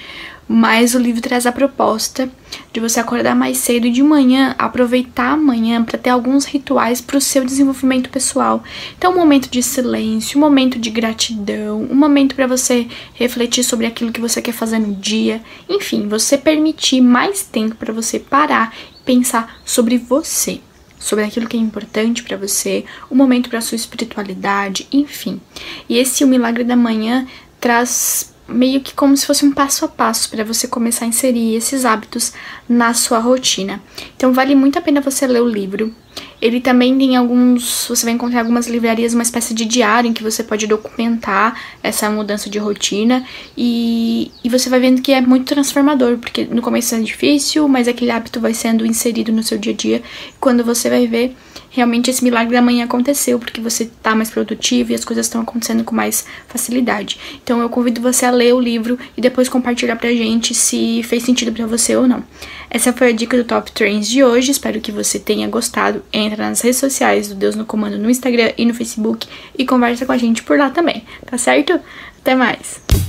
Mas 0.49 0.95
o 0.95 0.99
livro 0.99 1.21
traz 1.21 1.45
a 1.45 1.53
proposta 1.53 2.31
de 2.73 2.79
você 2.79 3.01
acordar 3.01 3.35
mais 3.35 3.59
cedo 3.59 3.87
e 3.87 3.91
de 3.91 4.03
manhã 4.03 4.55
aproveitar 4.57 5.33
a 5.33 5.37
manhã 5.37 5.83
para 5.83 5.99
ter 5.99 6.11
alguns 6.11 6.45
rituais 6.45 7.01
para 7.01 7.17
o 7.17 7.21
seu 7.21 7.45
desenvolvimento 7.45 8.11
pessoal. 8.11 8.63
Então, 8.97 9.13
um 9.13 9.17
momento 9.17 9.51
de 9.51 9.63
silêncio, 9.63 10.39
um 10.39 10.41
momento 10.41 10.79
de 10.79 10.89
gratidão, 10.89 11.83
um 11.91 11.97
momento 11.97 12.35
para 12.37 12.47
você 12.47 12.87
refletir 13.15 13.65
sobre 13.65 13.87
aquilo 13.87 14.13
que 14.13 14.21
você 14.21 14.41
quer 14.41 14.53
fazer 14.53 14.79
no 14.79 14.95
dia. 14.95 15.43
Enfim, 15.69 16.07
você 16.07 16.39
permitir 16.39 17.01
mais 17.01 17.43
tempo 17.43 17.75
para 17.75 17.93
você 17.93 18.21
parar 18.21 18.73
e 18.95 19.05
pensar 19.05 19.61
sobre 19.65 19.99
você 19.99 20.61
sobre 20.99 21.25
aquilo 21.25 21.47
que 21.47 21.57
é 21.57 21.61
importante 21.61 22.23
para 22.23 22.37
você, 22.37 22.85
um 23.11 23.15
momento 23.15 23.49
para 23.49 23.61
sua 23.61 23.77
espiritualidade, 23.77 24.89
enfim. 24.91 25.41
E 25.89 25.99
esse 25.99 26.25
o 26.25 26.27
milagre 26.27 26.65
da 26.65 26.75
manhã 26.75 27.27
traz 27.61 28.35
meio 28.49 28.81
que 28.81 28.95
como 28.95 29.17
se 29.17 29.27
fosse 29.27 29.45
um 29.45 29.53
passo 29.53 29.85
a 29.85 29.89
passo 29.89 30.31
para 30.31 30.45
você 30.45 30.69
começar 30.69 31.05
a 31.05 31.09
inserir 31.09 31.55
esses 31.57 31.85
hábitos 31.85 32.33
na 32.69 32.95
sua 32.95 33.19
rotina. 33.19 33.83
Então 34.17 34.33
vale 34.33 34.55
muito 34.55 34.79
a 34.79 34.83
pena 34.83 35.01
você 35.01 35.27
ler 35.27 35.43
o 35.43 35.49
livro. 35.49 35.93
Ele 36.41 36.61
também 36.61 36.97
tem 36.97 37.17
alguns, 37.17 37.87
você 37.89 38.05
vai 38.05 38.15
encontrar 38.15 38.41
algumas 38.41 38.67
livrarias, 38.67 39.15
uma 39.15 39.23
espécie 39.23 39.55
de 39.55 39.65
diário 39.65 40.09
em 40.09 40.13
que 40.13 40.23
você 40.23 40.43
pode 40.43 40.67
documentar 40.67 41.61
essa 41.83 42.09
mudança 42.11 42.49
de 42.49 42.59
rotina 42.59 43.25
e, 43.57 44.31
e 44.45 44.49
você 44.49 44.69
vai 44.69 44.81
vendo 44.81 45.03
que 45.03 45.13
é 45.13 45.21
muito 45.21 45.47
transformador, 45.47 46.19
porque 46.19 46.45
no 46.45 46.63
começo 46.63 46.95
é 46.95 47.01
difícil, 47.01 47.67
mas 47.69 47.89
aquele 47.89 48.11
hábito 48.11 48.41
vai 48.41 48.55
sendo 48.55 48.87
inserido 48.87 49.33
no 49.33 49.43
seu 49.43 49.59
dia 49.59 49.73
a 49.73 49.77
dia. 49.77 50.03
Quando 50.39 50.63
você 50.63 50.89
vai 50.91 51.07
ver, 51.07 51.35
realmente 51.77 52.11
esse 52.11 52.25
milagre 52.25 52.55
da 52.55 52.63
manhã 52.63 52.85
aconteceu, 52.85 53.39
porque 53.39 53.61
você 53.61 53.91
tá 54.03 54.15
mais 54.15 54.31
produtivo 54.31 54.91
e 54.91 54.95
as 54.95 55.05
coisas 55.05 55.27
estão 55.27 55.43
acontecendo 55.43 55.85
com 55.85 55.95
mais 55.95 56.27
facilidade. 56.49 57.19
Então 57.43 57.61
eu 57.61 57.69
convido 57.69 58.01
você 58.01 58.25
a 58.25 58.31
ler 58.31 58.55
o 58.55 58.61
livro 58.61 58.99
e 59.17 59.21
depois 59.21 59.49
compartilhar 59.49 59.97
pra 59.97 60.11
gente 60.11 60.55
se 60.55 61.03
fez 61.03 61.23
sentido 61.23 61.53
para 61.53 61.67
você 61.67 61.95
ou 61.95 62.09
não. 62.09 62.25
Essa 62.71 62.93
foi 62.93 63.11
a 63.11 63.13
dica 63.13 63.37
do 63.37 63.45
Top 63.45 63.71
Trends 63.71 64.09
de 64.09 64.25
hoje. 64.25 64.51
Espero 64.51 64.81
que 64.81 64.91
você 64.91 65.19
tenha 65.19 65.47
gostado. 65.49 66.03
Entra 66.13 66.49
nas 66.49 66.63
redes 66.63 66.79
sociais 66.79 67.29
do 67.29 67.35
Deus 67.35 67.55
no 67.55 67.67
Comando 67.67 67.99
no 67.99 68.11
Instagram 68.11 68.53
e 68.57 68.65
no 68.65 68.75
Facebook 68.75 69.29
e 69.57 69.65
conversa 69.67 70.07
com 70.07 70.13
a 70.13 70.19
gente 70.19 70.43
por 70.43 70.59
lá 70.59 70.71
também, 70.71 71.05
tá 71.27 71.37
certo? 71.37 71.79
Até 72.19 72.35
mais! 72.35 73.06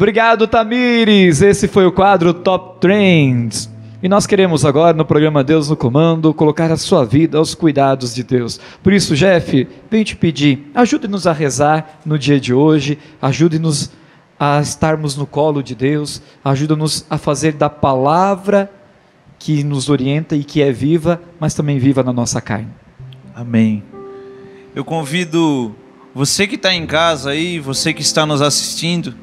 Obrigado, 0.00 0.46
Tamires! 0.46 1.42
Esse 1.42 1.68
foi 1.68 1.84
o 1.84 1.92
quadro 1.92 2.32
Top 2.32 2.80
Trends. 2.80 3.70
E 4.02 4.08
nós 4.08 4.26
queremos 4.26 4.64
agora, 4.64 4.96
no 4.96 5.04
programa 5.04 5.44
Deus 5.44 5.68
no 5.68 5.76
Comando, 5.76 6.32
colocar 6.32 6.72
a 6.72 6.78
sua 6.78 7.04
vida 7.04 7.36
aos 7.36 7.54
cuidados 7.54 8.14
de 8.14 8.22
Deus. 8.22 8.58
Por 8.82 8.94
isso, 8.94 9.14
Jeff, 9.14 9.68
venho 9.90 10.04
te 10.06 10.16
pedir, 10.16 10.70
ajude-nos 10.74 11.26
a 11.26 11.34
rezar 11.34 12.00
no 12.06 12.18
dia 12.18 12.40
de 12.40 12.54
hoje, 12.54 12.98
ajude-nos 13.20 13.90
a 14.38 14.58
estarmos 14.62 15.18
no 15.18 15.26
colo 15.26 15.62
de 15.62 15.74
Deus, 15.74 16.22
ajuda-nos 16.42 17.04
a 17.10 17.18
fazer 17.18 17.52
da 17.52 17.68
palavra 17.68 18.72
que 19.38 19.62
nos 19.62 19.90
orienta 19.90 20.34
e 20.34 20.42
que 20.42 20.62
é 20.62 20.72
viva, 20.72 21.20
mas 21.38 21.52
também 21.52 21.78
viva 21.78 22.02
na 22.02 22.10
nossa 22.14 22.40
carne. 22.40 22.70
Amém. 23.34 23.82
Eu 24.74 24.82
convido 24.82 25.74
você 26.14 26.46
que 26.46 26.54
está 26.54 26.72
em 26.72 26.86
casa 26.86 27.32
aí, 27.32 27.58
você 27.58 27.92
que 27.92 28.00
está 28.00 28.24
nos 28.24 28.40
assistindo, 28.40 29.14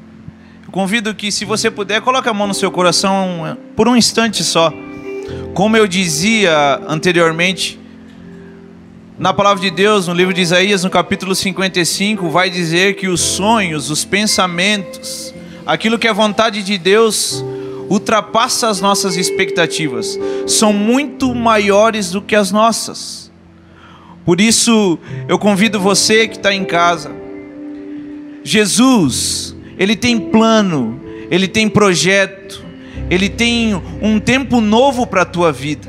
convido 0.70 1.14
que, 1.14 1.32
se 1.32 1.44
você 1.44 1.70
puder, 1.70 2.00
coloque 2.00 2.28
a 2.28 2.34
mão 2.34 2.46
no 2.46 2.54
seu 2.54 2.70
coração 2.70 3.46
eh, 3.46 3.56
por 3.74 3.88
um 3.88 3.96
instante 3.96 4.44
só. 4.44 4.72
Como 5.54 5.76
eu 5.76 5.86
dizia 5.86 6.80
anteriormente, 6.86 7.78
na 9.18 9.32
palavra 9.32 9.60
de 9.60 9.70
Deus, 9.70 10.06
no 10.06 10.14
livro 10.14 10.32
de 10.32 10.40
Isaías, 10.40 10.84
no 10.84 10.90
capítulo 10.90 11.34
55, 11.34 12.28
vai 12.30 12.48
dizer 12.48 12.94
que 12.94 13.08
os 13.08 13.20
sonhos, 13.20 13.90
os 13.90 14.04
pensamentos, 14.04 15.34
aquilo 15.66 15.98
que 15.98 16.06
é 16.06 16.12
vontade 16.12 16.62
de 16.62 16.78
Deus, 16.78 17.44
ultrapassa 17.88 18.68
as 18.68 18.80
nossas 18.80 19.16
expectativas, 19.16 20.18
são 20.46 20.72
muito 20.72 21.34
maiores 21.34 22.10
do 22.10 22.22
que 22.22 22.36
as 22.36 22.52
nossas. 22.52 23.32
Por 24.24 24.40
isso, 24.40 24.98
eu 25.26 25.38
convido 25.38 25.80
você 25.80 26.28
que 26.28 26.36
está 26.36 26.54
em 26.54 26.64
casa, 26.64 27.10
Jesus, 28.44 29.47
ele 29.78 29.94
tem 29.94 30.18
plano, 30.18 31.00
ele 31.30 31.46
tem 31.46 31.68
projeto, 31.68 32.64
ele 33.08 33.28
tem 33.28 33.80
um 34.02 34.18
tempo 34.18 34.60
novo 34.60 35.06
para 35.06 35.22
a 35.22 35.26
tua 35.26 35.52
vida. 35.52 35.88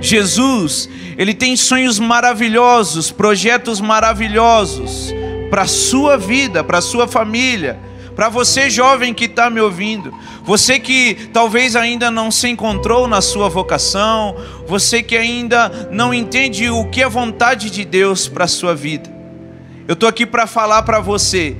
Jesus, 0.00 0.88
ele 1.16 1.32
tem 1.32 1.56
sonhos 1.56 1.98
maravilhosos, 1.98 3.10
projetos 3.10 3.80
maravilhosos 3.80 5.12
para 5.48 5.62
a 5.62 5.66
sua 5.66 6.16
vida, 6.16 6.62
para 6.62 6.78
a 6.78 6.82
sua 6.82 7.06
família, 7.06 7.78
para 8.14 8.28
você 8.28 8.68
jovem 8.68 9.14
que 9.14 9.24
está 9.24 9.48
me 9.48 9.60
ouvindo, 9.60 10.12
você 10.42 10.78
que 10.78 11.30
talvez 11.32 11.76
ainda 11.76 12.10
não 12.10 12.30
se 12.30 12.48
encontrou 12.48 13.08
na 13.08 13.20
sua 13.20 13.48
vocação, 13.48 14.36
você 14.66 15.02
que 15.02 15.16
ainda 15.16 15.88
não 15.90 16.12
entende 16.12 16.68
o 16.68 16.86
que 16.86 17.02
é 17.02 17.08
vontade 17.08 17.70
de 17.70 17.84
Deus 17.84 18.28
para 18.28 18.44
a 18.44 18.48
sua 18.48 18.74
vida. 18.74 19.10
Eu 19.88 19.94
estou 19.94 20.08
aqui 20.08 20.26
para 20.26 20.46
falar 20.46 20.82
para 20.82 21.00
você 21.00 21.56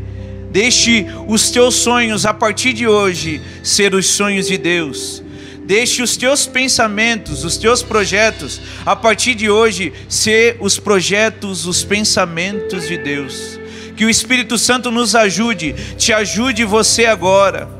Deixe 0.52 1.06
os 1.26 1.50
teus 1.50 1.76
sonhos 1.76 2.26
a 2.26 2.34
partir 2.34 2.74
de 2.74 2.86
hoje 2.86 3.40
ser 3.62 3.94
os 3.94 4.06
sonhos 4.06 4.46
de 4.46 4.58
Deus. 4.58 5.22
Deixe 5.64 6.02
os 6.02 6.14
teus 6.14 6.46
pensamentos, 6.46 7.42
os 7.42 7.56
teus 7.56 7.82
projetos, 7.82 8.60
a 8.84 8.94
partir 8.94 9.34
de 9.34 9.48
hoje, 9.48 9.94
ser 10.10 10.58
os 10.60 10.78
projetos, 10.78 11.64
os 11.64 11.82
pensamentos 11.82 12.86
de 12.86 12.98
Deus. 12.98 13.58
Que 13.96 14.04
o 14.04 14.10
Espírito 14.10 14.58
Santo 14.58 14.90
nos 14.90 15.14
ajude, 15.14 15.74
te 15.96 16.12
ajude 16.12 16.64
você 16.64 17.06
agora, 17.06 17.70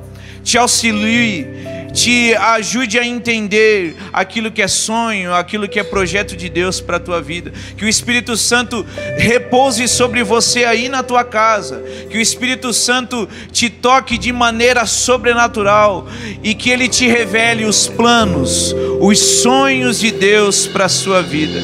te 0.43 0.57
auxilie, 0.57 1.47
te 1.93 2.35
ajude 2.35 2.99
a 2.99 3.07
entender 3.07 3.95
aquilo 4.13 4.51
que 4.51 4.63
é 4.63 4.69
sonho, 4.69 5.35
aquilo 5.35 5.69
que 5.69 5.79
é 5.79 5.85
projeto 5.85 6.37
de 6.37 6.49
Deus 6.49 6.81
para 6.81 6.97
a 6.97 7.01
tua 7.01 7.21
vida. 7.21 7.53
Que 7.77 7.85
o 7.85 7.89
Espírito 7.89 8.37
Santo 8.37 8.85
repouse 9.17 9.87
sobre 9.87 10.23
você 10.23 10.65
aí 10.65 10.89
na 10.89 11.03
tua 11.03 11.25
casa. 11.25 11.83
Que 12.11 12.19
o 12.19 12.21
Espírito 12.21 12.73
Santo 12.73 13.29
te 13.51 13.69
toque 13.69 14.17
de 14.17 14.33
maneira 14.33 14.87
sobrenatural 14.87 16.09
e 16.43 16.55
que 16.55 16.71
ele 16.71 16.89
te 16.89 17.07
revele 17.07 17.65
os 17.65 17.87
planos, 17.87 18.75
os 19.01 19.19
sonhos 19.43 20.01
de 20.01 20.11
Deus 20.11 20.67
para 20.67 20.87
a 20.87 20.89
sua 20.89 21.23
vida. 21.23 21.61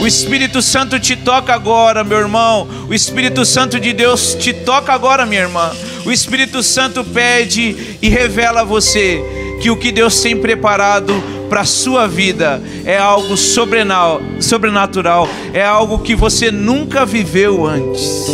O 0.00 0.06
Espírito 0.06 0.60
Santo 0.60 1.00
te 1.00 1.16
toca 1.16 1.54
agora, 1.54 2.04
meu 2.04 2.18
irmão. 2.18 2.68
O 2.88 2.94
Espírito 2.94 3.44
Santo 3.44 3.80
de 3.80 3.92
Deus 3.92 4.34
te 4.34 4.52
toca 4.52 4.92
agora, 4.92 5.24
minha 5.24 5.42
irmã. 5.42 5.72
O 6.04 6.12
Espírito 6.12 6.62
Santo 6.62 7.02
pede 7.02 7.98
e 8.00 8.08
revela 8.08 8.60
a 8.60 8.64
você 8.64 9.45
que 9.60 9.70
o 9.70 9.76
que 9.76 9.92
Deus 9.92 10.20
tem 10.20 10.36
preparado 10.36 11.14
para 11.48 11.60
a 11.60 11.64
sua 11.64 12.06
vida 12.06 12.62
é 12.84 12.98
algo 12.98 13.36
sobrenatural, 13.36 15.28
é 15.52 15.64
algo 15.64 16.00
que 16.00 16.14
você 16.14 16.50
nunca 16.50 17.06
viveu 17.06 17.66
antes. 17.66 18.26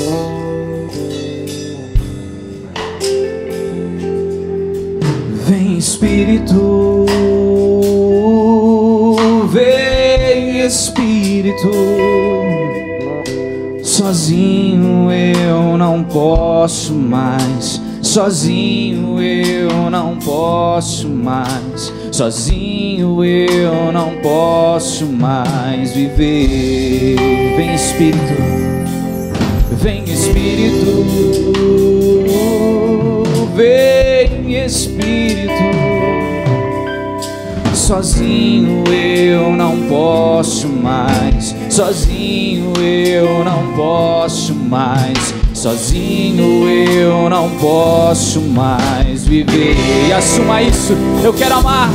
Vem 5.47 5.77
Espírito, 5.77 7.07
vem 9.51 10.65
Espírito. 10.65 11.71
Sozinho 13.83 15.11
eu 15.13 15.77
não 15.77 16.03
posso 16.03 16.95
mais 16.95 17.82
Sozinho 18.12 19.18
eu 19.22 19.90
não 19.90 20.18
posso 20.18 21.09
mais, 21.09 21.90
sozinho 22.11 23.25
eu 23.25 23.90
não 23.90 24.11
posso 24.20 25.07
mais 25.07 25.94
viver. 25.94 27.16
Vem 27.57 27.75
Espírito, 27.75 28.35
vem 29.81 30.05
Espírito, 30.05 31.07
vem 33.57 34.62
Espírito. 34.62 35.53
Sozinho 37.75 38.85
eu 38.92 39.57
não 39.57 39.88
posso 39.88 40.68
mais, 40.68 41.57
sozinho 41.70 42.75
eu 42.79 43.42
não 43.42 43.72
posso 43.75 44.55
mais 44.55 45.41
Sozinho 45.62 46.68
eu 46.68 47.31
não 47.31 47.48
posso 47.51 48.40
mais 48.40 49.25
viver. 49.25 49.77
E 50.09 50.12
assuma 50.12 50.61
isso, 50.61 50.92
eu 51.22 51.33
quero 51.33 51.55
amar. 51.55 51.88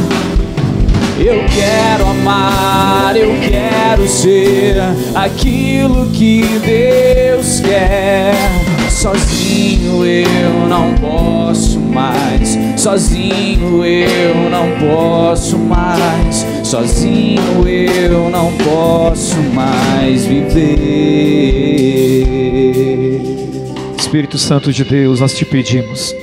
Eu 1.20 1.44
quero 1.54 2.10
amar, 2.10 3.18
eu 3.18 3.36
quero 3.42 4.08
ser 4.08 4.78
aquilo 5.14 6.10
que 6.12 6.44
Deus 6.66 7.60
quer. 7.60 8.36
Sozinho 8.90 10.06
eu 10.06 10.70
não 10.70 10.96
posso 10.96 11.78
mais, 11.78 12.58
sozinho 12.78 13.84
eu 13.84 14.50
não 14.50 14.72
posso 14.80 15.58
mais, 15.58 16.46
sozinho 16.64 17.68
eu 17.68 18.30
não 18.30 18.50
posso 18.54 19.36
mais 19.54 20.26
viver. 20.26 22.07
Espírito 24.08 24.38
Santo 24.38 24.72
de 24.72 24.86
Deus, 24.86 25.20
nós 25.20 25.34
te 25.34 25.44
pedimos, 25.44 26.16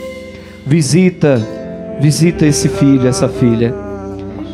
visita, 0.64 1.46
visita 2.00 2.46
esse 2.46 2.66
filho, 2.66 3.06
essa 3.06 3.28
filha. 3.28 3.74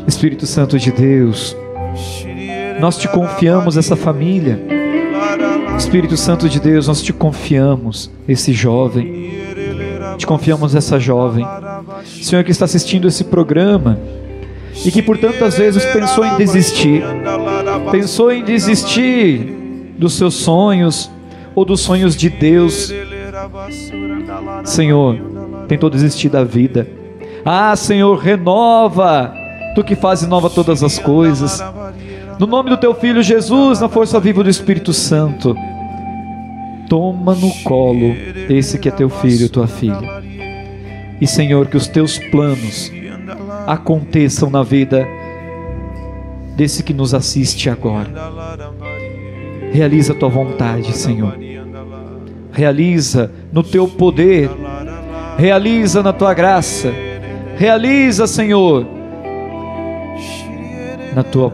Espírito 0.05 0.47
Santo 0.47 0.77
de 0.77 0.90
Deus, 0.90 1.57
nós 2.81 2.99
te 2.99 3.07
confiamos 3.07 3.77
essa 3.77 3.95
família. 3.95 4.61
Espírito 5.79 6.16
Santo 6.16 6.49
de 6.49 6.59
Deus, 6.59 6.88
nós 6.88 7.01
te 7.01 7.12
confiamos 7.12 8.11
esse 8.27 8.53
jovem. 8.53 9.31
Te 10.19 10.27
confiamos 10.27 10.75
essa 10.75 10.99
jovem. 10.99 11.47
Senhor 12.05 12.43
que 12.43 12.51
está 12.51 12.64
assistindo 12.64 13.07
esse 13.07 13.23
programa 13.23 13.97
e 14.85 14.90
que 14.90 15.01
por 15.01 15.16
tantas 15.16 15.57
vezes 15.57 15.85
pensou 15.85 16.25
em 16.25 16.37
desistir. 16.37 17.05
Pensou 17.93 18.33
em 18.33 18.43
desistir 18.43 19.55
dos 19.97 20.14
seus 20.14 20.35
sonhos 20.35 21.09
ou 21.55 21.64
dos 21.64 21.81
sonhos 21.81 22.16
de 22.16 22.29
Deus. 22.29 22.93
Senhor, 24.64 25.16
tentou 25.68 25.90
desistir 25.90 26.29
da 26.29 26.44
vida. 26.44 26.87
Ah, 27.44 27.74
Senhor, 27.76 28.16
renova, 28.18 29.33
tu 29.74 29.83
que 29.83 29.94
fazes 29.94 30.29
nova 30.29 30.50
todas 30.50 30.83
as 30.83 30.98
coisas. 30.98 31.62
No 32.38 32.46
nome 32.46 32.70
do 32.70 32.76
teu 32.76 32.94
filho 32.94 33.22
Jesus, 33.22 33.81
na 33.81 33.88
força 33.88 34.18
viva 34.18 34.42
do 34.42 34.50
Espírito 34.50 34.92
Santo, 34.92 35.55
toma 36.88 37.35
no 37.35 37.53
colo 37.62 38.14
esse 38.48 38.79
que 38.79 38.88
é 38.88 38.92
teu 38.92 39.09
filho, 39.09 39.48
tua 39.48 39.66
filha. 39.66 40.22
E 41.20 41.26
Senhor, 41.26 41.66
que 41.66 41.76
os 41.76 41.87
teus 41.87 42.18
planos 42.18 42.90
aconteçam 43.66 44.50
na 44.50 44.62
vida 44.62 45.07
desse 46.57 46.83
que 46.83 46.92
nos 46.92 47.14
assiste 47.14 47.70
agora. 47.70 48.11
Realiza 49.72 50.12
a 50.12 50.16
tua 50.16 50.29
vontade, 50.29 50.92
Senhor. 50.96 51.50
Realiza 52.53 53.31
no 53.53 53.63
teu 53.63 53.87
poder. 53.87 54.51
Realiza 55.39 56.03
na 56.03 56.13
tua 56.13 56.35
graça. 56.35 56.93
Realiza, 57.57 58.27
Senhor, 58.27 58.87
na 61.15 61.23
tua 61.23 61.53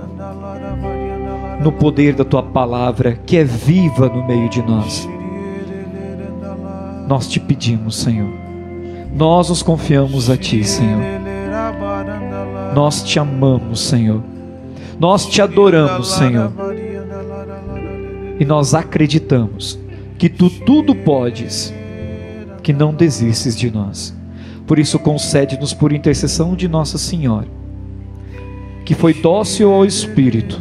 no 1.61 1.73
poder 1.73 2.15
da 2.15 2.25
tua 2.25 2.43
palavra, 2.43 3.19
que 3.27 3.37
é 3.37 3.43
viva 3.43 4.09
no 4.09 4.25
meio 4.25 4.49
de 4.49 4.63
nós. 4.63 5.09
Nós 7.09 7.27
te 7.27 7.41
pedimos, 7.41 7.97
Senhor. 7.97 8.29
Nós 9.13 9.49
nos 9.49 9.63
confiamos 9.63 10.29
a 10.31 10.37
ti, 10.37 10.63
Senhor. 10.63 11.03
Nós 12.75 13.03
te 13.03 13.19
amamos, 13.19 13.81
Senhor. 13.81 14.23
Nós 15.01 15.27
te 15.27 15.41
adoramos, 15.43 16.13
Senhor. 16.13 16.53
E 18.39 18.45
nós 18.45 18.75
acreditamos 18.75 19.79
que 20.19 20.29
tu 20.29 20.49
tudo 20.49 20.95
podes, 20.95 21.73
que 22.63 22.73
não 22.73 22.95
desistes 22.95 23.57
de 23.57 23.71
nós. 23.71 24.17
Por 24.67 24.79
isso, 24.79 24.99
concede-nos 24.99 25.73
por 25.73 25.93
intercessão 25.93 26.57
de 26.57 26.67
Nossa 26.67 26.99
Senhora, 26.99 27.49
que 28.85 28.95
foi 28.95 29.15
dócil 29.15 29.73
ao 29.73 29.85
Espírito 29.85 30.61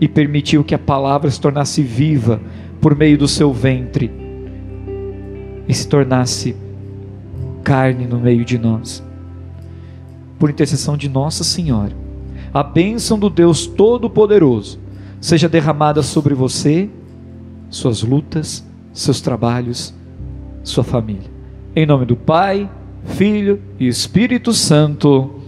e 0.00 0.06
permitiu 0.06 0.62
que 0.62 0.74
a 0.74 0.78
palavra 0.78 1.30
se 1.30 1.40
tornasse 1.40 1.82
viva 1.82 2.40
por 2.80 2.94
meio 2.94 3.16
do 3.16 3.26
seu 3.26 3.52
ventre 3.52 4.10
e 5.66 5.74
se 5.74 5.88
tornasse 5.88 6.54
carne 7.62 8.06
no 8.06 8.18
meio 8.18 8.44
de 8.44 8.58
nós. 8.58 9.02
Por 10.38 10.50
intercessão 10.50 10.96
de 10.96 11.08
Nossa 11.08 11.42
Senhora, 11.42 11.96
a 12.52 12.62
bênção 12.62 13.18
do 13.18 13.30
Deus 13.30 13.66
Todo-Poderoso 13.66 14.78
seja 15.20 15.48
derramada 15.48 16.02
sobre 16.02 16.34
você, 16.34 16.90
suas 17.74 18.02
lutas, 18.02 18.64
seus 18.92 19.20
trabalhos, 19.20 19.92
sua 20.62 20.84
família. 20.84 21.28
Em 21.74 21.84
nome 21.84 22.06
do 22.06 22.14
Pai, 22.14 22.70
Filho 23.04 23.60
e 23.80 23.88
Espírito 23.88 24.52
Santo. 24.52 25.42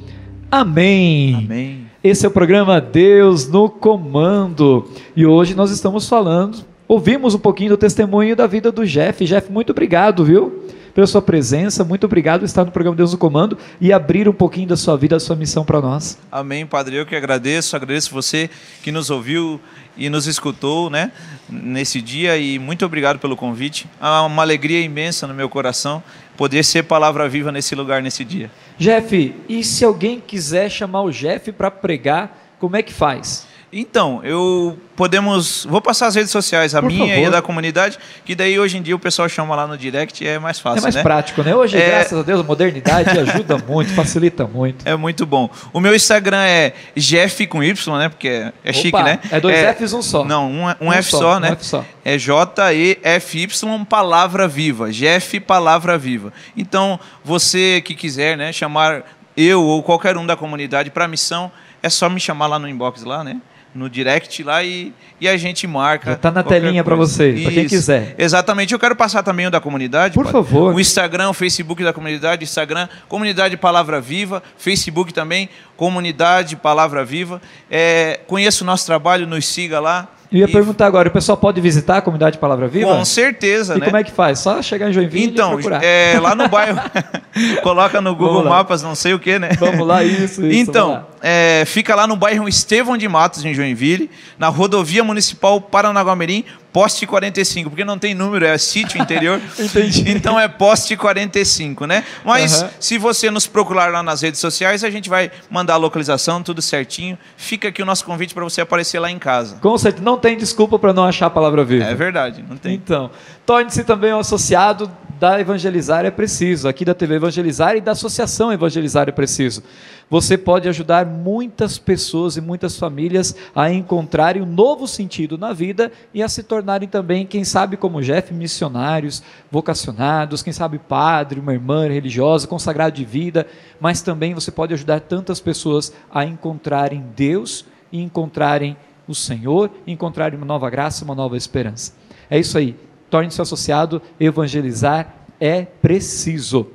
Amém. 0.51 1.35
Amém. 1.35 1.87
Esse 2.03 2.27
é 2.27 2.29
o 2.29 2.33
programa 2.33 2.81
Deus 2.81 3.49
no 3.49 3.71
Comando. 3.71 4.91
E 5.15 5.25
hoje 5.25 5.55
nós 5.55 5.71
estamos 5.71 6.09
falando, 6.09 6.65
ouvimos 6.89 7.35
um 7.35 7.39
pouquinho 7.39 7.71
do 7.71 7.77
testemunho 7.77 8.35
da 8.35 8.47
vida 8.47 8.73
do 8.73 8.85
Jeff. 8.85 9.25
Jeff, 9.25 9.51
muito 9.51 9.71
obrigado, 9.71 10.25
viu? 10.25 10.65
Pela 10.97 11.07
sua 11.07 11.21
presença, 11.21 11.85
muito 11.85 12.05
obrigado 12.05 12.41
por 12.41 12.47
estar 12.47 12.65
no 12.65 12.73
programa 12.73 12.97
Deus 12.97 13.13
no 13.13 13.19
Comando 13.19 13.59
e 13.81 13.93
abrir 13.93 14.29
um 14.29 14.33
pouquinho 14.33 14.67
da 14.67 14.77
sua 14.77 14.97
vida, 14.97 15.15
da 15.15 15.21
sua 15.21 15.37
missão 15.37 15.65
para 15.65 15.81
nós. 15.81 16.19
Amém, 16.33 16.67
Padre. 16.67 16.97
Eu 16.97 17.05
que 17.05 17.15
agradeço, 17.15 17.77
agradeço 17.77 18.13
você 18.13 18.49
que 18.83 18.91
nos 18.91 19.11
ouviu 19.11 19.61
e 19.97 20.09
nos 20.09 20.27
escutou, 20.27 20.91
né, 20.91 21.11
nesse 21.49 22.03
dia 22.03 22.37
e 22.37 22.59
muito 22.59 22.85
obrigado 22.85 23.19
pelo 23.19 23.37
convite. 23.37 23.87
Há 24.01 24.23
uma 24.23 24.43
alegria 24.43 24.81
imensa 24.81 25.27
no 25.27 25.35
meu 25.35 25.49
coração 25.49 26.03
poder 26.37 26.65
ser 26.65 26.83
palavra 26.83 27.29
viva 27.29 27.51
nesse 27.51 27.75
lugar 27.75 28.03
nesse 28.03 28.25
dia. 28.25 28.51
Jeff, 28.79 29.35
e 29.49 29.65
se 29.65 29.85
alguém 29.85 30.21
quiser 30.21 30.71
chamar 30.71 31.03
o 31.03 31.11
Jeff 31.11 31.51
para 31.53 31.71
pregar, 31.71 32.55
como 32.59 32.77
é 32.77 32.83
que 32.83 32.93
faz? 32.93 33.46
Então, 33.73 34.21
eu 34.25 34.79
podemos. 34.95 35.67
Vou 35.69 35.81
passar 35.83 36.07
as 36.07 36.15
redes 36.15 36.31
sociais, 36.31 36.75
a 36.75 36.81
Por 36.81 36.87
minha 36.87 37.07
e 37.15 37.17
favor. 37.17 37.27
a 37.27 37.31
da 37.33 37.43
comunidade, 37.43 37.99
que 38.25 38.35
daí 38.35 38.59
hoje 38.59 38.79
em 38.79 38.83
dia 38.83 38.95
o 38.95 38.99
pessoal 38.99 39.29
chama 39.29 39.55
lá 39.57 39.67
no 39.67 39.77
direct 39.77 40.23
e 40.23 40.27
é 40.27 40.39
mais 40.39 40.59
fácil. 40.61 40.79
é 40.79 40.83
mais 40.83 40.95
né? 40.95 41.03
prático, 41.03 41.43
né? 41.43 41.55
Hoje, 41.55 41.77
É. 41.77 41.87
graças 41.91 42.19
a 42.19 42.23
Deus, 42.23 42.41
a 42.41 42.43
modernidade 42.45 43.11
ajuda 43.19 43.59
muito, 43.59 43.93
facilita 43.93 44.47
muito. 44.47 44.87
É 44.87 44.95
muito 44.97 45.27
bom. 45.27 45.51
O 45.73 45.81
meu 45.81 45.95
Instagram 45.95 46.43
é 46.45 46.73
Jeff 46.97 47.45
com 47.49 47.63
Y, 47.63 47.99
né? 47.99 48.09
Porque 48.09 48.29
é, 48.29 48.53
é 48.65 48.73
chique, 48.73 48.97
Opa, 48.97 49.03
né? 49.03 49.19
é 49.31 49.41
dois 49.41 49.57
Fs, 49.77 49.93
um 49.93 50.01
só. 50.01 50.25
Não, 50.25 50.49
um, 50.51 50.65
um 50.69 50.75
Um 50.89 50.93
F 50.93 51.11
só, 51.11 51.19
só, 51.19 51.37
um 51.37 51.41
né? 51.41 51.49
F 51.53 51.65
só. 51.67 51.85
É 52.05 52.17
J-E-F-Y, 52.17 53.85
Palavra 53.85 54.47
Viva. 54.49 54.91
Jeff 54.93 55.41
Palavra 55.41 55.99
Viva. 55.99 56.33
Então, 56.57 56.99
você 57.25 57.83
que 57.85 57.95
quiser, 57.95 58.37
né, 58.37 58.53
chamar 58.53 59.03
eu 59.37 59.63
ou 59.63 59.83
qualquer 59.83 60.17
um 60.17 60.25
da 60.25 60.37
comunidade 60.37 60.91
para 60.91 61.05
a 61.05 61.09
missão, 61.09 61.51
é 61.83 61.91
só 61.91 62.09
me 62.09 62.19
chamar 62.21 62.47
lá 62.47 62.59
no 62.59 62.69
inbox 62.69 63.03
lá, 63.05 63.23
né? 63.23 63.37
No 63.75 63.91
direct 63.91 64.43
lá 64.43 64.63
e, 64.65 64.91
e 65.21 65.29
a 65.29 65.37
gente 65.37 65.67
marca. 65.67 66.13
Já 66.13 66.17
tá 66.17 66.31
na 66.31 66.43
telinha 66.43 66.83
pra 66.83 66.97
coisa. 66.97 67.13
você, 67.13 67.39
pra 67.43 67.53
quem 67.53 67.67
quiser. 67.67 68.15
Exatamente. 68.17 68.73
Eu 68.73 68.79
quero 68.79 68.97
passar 68.97 69.23
também 69.23 69.47
o 69.47 69.51
da 69.51 69.61
comunidade. 69.61 70.15
Por 70.15 70.25
padre. 70.25 70.33
favor. 70.33 70.75
O 70.75 70.81
Instagram, 70.81 71.29
o 71.29 71.35
Facebook 71.35 71.85
da 71.85 71.93
comunidade, 71.93 72.43
Instagram, 72.43 72.89
Comunidade 73.07 73.55
Palavra 73.59 74.01
Viva, 74.01 74.43
Facebook 74.57 75.13
também, 75.13 75.51
Comunidade 75.77 76.57
Palavra 76.57 77.05
Viva. 77.05 77.41
É, 77.71 78.21
conheça 78.27 78.65
o 78.65 78.67
nosso 78.67 78.87
trabalho, 78.87 79.27
nos 79.27 79.45
siga 79.47 79.79
lá. 79.79 80.09
Eu 80.33 80.41
ia 80.41 80.45
E 80.47 80.51
perguntar 80.51 80.87
agora, 80.87 81.09
o 81.09 81.13
pessoal 81.13 81.37
pode 81.39 81.61
visitar 81.61 81.99
a 81.99 82.01
comunidade 82.01 82.39
Palavra 82.39 82.67
Viva? 82.67 82.87
Com 82.89 83.05
certeza, 83.05 83.77
E 83.77 83.79
né? 83.79 83.85
como 83.85 83.97
é 83.97 84.03
que 84.03 84.11
faz? 84.11 84.41
Só 84.41 84.61
chegar 84.61 84.89
em 84.91 84.93
Joinville 84.93 85.25
e 85.27 85.29
Então, 85.29 85.51
procurar. 85.53 85.85
é, 85.85 86.19
lá 86.19 86.35
no 86.35 86.49
bairro, 86.49 86.81
coloca 87.63 88.01
no 88.01 88.15
Google. 88.17 88.45
Mapas, 88.45 88.83
não 88.83 88.95
sei 88.95 89.15
o 89.15 89.19
que, 89.21 89.39
né? 89.39 89.51
Vamos 89.59 89.87
lá, 89.87 90.03
isso, 90.03 90.45
isso. 90.45 90.71
Então. 90.71 91.07
É, 91.23 91.65
fica 91.67 91.95
lá 91.95 92.07
no 92.07 92.17
bairro 92.17 92.49
Estevão 92.49 92.97
de 92.97 93.09
Matos, 93.09 93.45
em 93.45 93.55
Joinville, 93.55 94.11
na 94.39 94.49
rodovia 94.49 95.03
municipal 95.03 95.61
Paranaguamirim, 95.61 96.45
poste 96.73 97.07
45, 97.07 97.71
porque 97.71 97.85
não 97.85 97.99
tem 97.99 98.15
número, 98.15 98.45
é 98.45 98.59
sítio 98.59 99.01
interior. 99.01 99.41
Entendi. 99.59 100.11
Então 100.11 100.39
é 100.39 100.47
poste 100.47 100.97
45, 100.97 101.87
né? 101.87 102.05
Mas 102.25 102.61
Aham. 102.61 102.71
se 102.79 102.99
você 102.99 103.31
nos 103.31 103.47
procurar 103.47 103.91
lá 103.91 104.03
nas 104.03 104.21
redes 104.21 104.41
sociais, 104.41 104.85
a 104.85 104.91
gente 104.91 105.09
vai 105.09 105.31
mandar 105.51 105.75
a 105.75 105.79
localização, 105.79 106.43
tudo 106.43 106.61
certinho. 106.61 107.19
Fica 107.37 107.69
aqui 107.69 107.83
o 107.83 107.87
nosso 107.87 108.05
convite 108.05 108.35
para 108.35 108.45
você 108.45 108.61
aparecer 108.61 108.99
lá 108.99 109.11
em 109.11 109.19
casa. 109.19 109.57
Com 109.57 109.79
certeza, 109.79 110.05
não 110.05 110.19
tem 110.19 110.37
desculpa 110.37 110.79
para 110.79 110.93
não 110.93 111.05
achar 111.05 111.27
a 111.27 111.31
Palavra 111.31 111.65
Viva. 111.65 111.85
É 111.85 111.95
verdade, 111.95 112.45
não 112.47 112.57
tem. 112.59 112.75
Então, 112.75 113.11
torne-se 113.47 113.83
também 113.83 114.13
um 114.13 114.19
associado 114.19 114.91
da 115.19 115.41
Evangelizar 115.41 116.05
é 116.05 116.11
Preciso, 116.11 116.69
aqui 116.69 116.85
da 116.85 116.95
TV 116.95 117.15
Evangelizar 117.15 117.75
e 117.77 117.81
da 117.81 117.93
Associação 117.93 118.53
Evangelizar 118.53 119.09
é 119.09 119.13
Preciso. 119.13 119.63
Você 120.11 120.37
pode 120.37 120.69
ajudar 120.69 121.07
muitas 121.07 121.79
pessoas 121.79 122.37
e 122.37 122.41
muitas 122.41 122.79
famílias 122.79 123.35
a 123.55 123.73
encontrarem 123.73 124.43
um 124.43 124.47
novo 124.47 124.87
sentido 124.87 125.39
na 125.39 125.53
vida 125.53 125.91
e 126.13 126.23
a 126.23 126.29
se 126.29 126.43
tornarem 126.43 126.89
também, 126.89 127.27
quem 127.27 127.45
sabe 127.45 127.77
como 127.77 128.03
Jeff, 128.03 128.33
missionários, 128.33 129.23
vocacionados, 129.51 130.43
quem 130.43 130.53
sabe 130.53 130.79
padre, 130.79 131.41
uma 131.41 131.55
irmã 131.55 131.89
religiosa, 131.89 132.47
consagrado 132.47 132.95
de 132.95 133.05
vida, 133.05 133.47
mas 133.81 134.03
também 134.03 134.35
você 134.35 134.51
pode 134.51 134.75
ajudar 134.75 135.01
tantas 135.01 135.41
pessoas 135.41 135.93
a 136.13 136.25
encontrarem 136.25 137.05
Deus 137.17 137.65
e 137.91 138.03
encontrarem 138.03 138.77
o 139.09 139.15
Senhor, 139.15 139.71
encontrarem 139.87 140.37
uma 140.37 140.47
nova 140.47 140.69
graça, 140.69 141.05
uma 141.05 141.15
nova 141.15 141.37
esperança. 141.37 141.95
É 142.29 142.39
isso 142.39 142.59
aí. 142.59 142.86
Torne-se 143.11 143.41
associado, 143.41 144.01
evangelizar 144.19 145.15
é 145.41 145.63
preciso. 145.63 146.67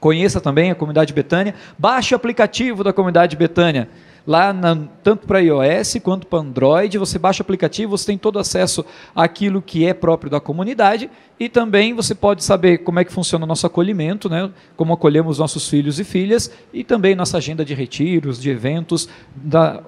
Conheça 0.00 0.40
também 0.40 0.70
a 0.70 0.74
comunidade 0.74 1.12
Betânia. 1.14 1.54
Baixe 1.78 2.14
o 2.14 2.16
aplicativo 2.16 2.84
da 2.84 2.92
comunidade 2.92 3.36
Betânia. 3.36 3.88
Lá, 4.26 4.54
na- 4.54 4.78
tanto 5.02 5.26
para 5.26 5.40
iOS 5.40 5.96
quanto 6.02 6.26
para 6.26 6.38
Android, 6.38 6.96
você 6.96 7.18
baixa 7.18 7.42
o 7.42 7.44
aplicativo, 7.44 7.96
você 7.96 8.06
tem 8.06 8.16
todo 8.16 8.38
acesso 8.38 8.84
àquilo 9.14 9.60
que 9.60 9.84
é 9.86 9.92
próprio 9.92 10.30
da 10.30 10.40
comunidade 10.40 11.10
e 11.38 11.46
também 11.46 11.92
você 11.92 12.14
pode 12.14 12.42
saber 12.42 12.78
como 12.78 12.98
é 13.00 13.04
que 13.04 13.12
funciona 13.12 13.44
o 13.44 13.48
nosso 13.48 13.66
acolhimento, 13.66 14.30
né? 14.30 14.50
como 14.76 14.94
acolhemos 14.94 15.38
nossos 15.38 15.68
filhos 15.68 16.00
e 16.00 16.04
filhas 16.04 16.50
e 16.72 16.82
também 16.82 17.14
nossa 17.14 17.36
agenda 17.36 17.64
de 17.66 17.74
retiros, 17.74 18.40
de 18.40 18.48
eventos, 18.48 19.08
da, 19.34 19.82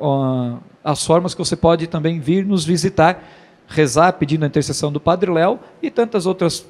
as 0.85 1.05
formas 1.05 1.35
que 1.35 1.39
você 1.39 1.57
pode 1.57 1.87
também 1.87 2.21
vir 2.21 2.45
nos 2.45 2.63
visitar, 2.65 3.23
rezar 3.67 4.13
pedindo 4.15 4.45
a 4.45 4.47
intercessão 4.47 4.93
do 4.93 5.01
Padre 5.01 5.31
Léo 5.31 5.59
e 5.83 5.91
tantas 5.91 6.27
outras 6.27 6.67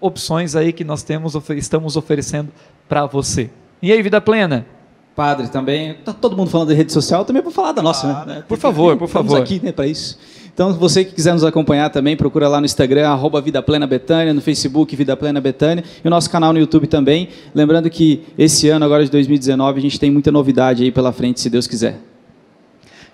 opções 0.00 0.54
aí 0.54 0.72
que 0.72 0.84
nós 0.84 1.02
temos, 1.02 1.34
estamos 1.50 1.96
oferecendo 1.96 2.50
para 2.88 3.06
você. 3.06 3.50
E 3.82 3.92
aí, 3.92 4.02
vida 4.02 4.20
plena? 4.20 4.66
Padre 5.14 5.48
também. 5.48 5.94
Tá 6.04 6.12
todo 6.12 6.36
mundo 6.36 6.50
falando 6.50 6.68
de 6.68 6.74
rede 6.74 6.92
social, 6.92 7.24
também 7.24 7.42
vou 7.42 7.50
falar 7.50 7.72
da 7.72 7.82
nossa, 7.82 8.24
né? 8.26 8.44
Por 8.46 8.58
favor, 8.58 8.96
por 8.96 9.06
Estamos 9.06 9.32
favor. 9.32 9.42
aqui, 9.42 9.60
né, 9.64 9.72
para 9.72 9.86
isso. 9.86 10.18
Então, 10.52 10.72
você 10.74 11.04
que 11.04 11.14
quiser 11.14 11.32
nos 11.32 11.44
acompanhar 11.44 11.90
também, 11.90 12.16
procura 12.16 12.48
lá 12.48 12.60
no 12.60 12.66
Instagram, 12.66 13.08
arroba 13.08 13.40
Vida 13.40 13.62
Plena 13.62 13.86
Betânia, 13.86 14.32
no 14.32 14.40
Facebook 14.40 14.94
Vida 14.96 15.16
Plena 15.16 15.40
Betânia 15.40 15.84
e 16.02 16.06
o 16.06 16.10
nosso 16.10 16.30
canal 16.30 16.52
no 16.52 16.58
YouTube 16.58 16.86
também. 16.86 17.28
Lembrando 17.54 17.90
que 17.90 18.22
esse 18.38 18.68
ano, 18.68 18.84
agora 18.84 19.04
de 19.04 19.10
2019, 19.10 19.78
a 19.78 19.82
gente 19.82 20.00
tem 20.00 20.10
muita 20.10 20.30
novidade 20.32 20.82
aí 20.82 20.90
pela 20.90 21.12
frente, 21.12 21.40
se 21.40 21.50
Deus 21.50 21.66
quiser. 21.66 21.98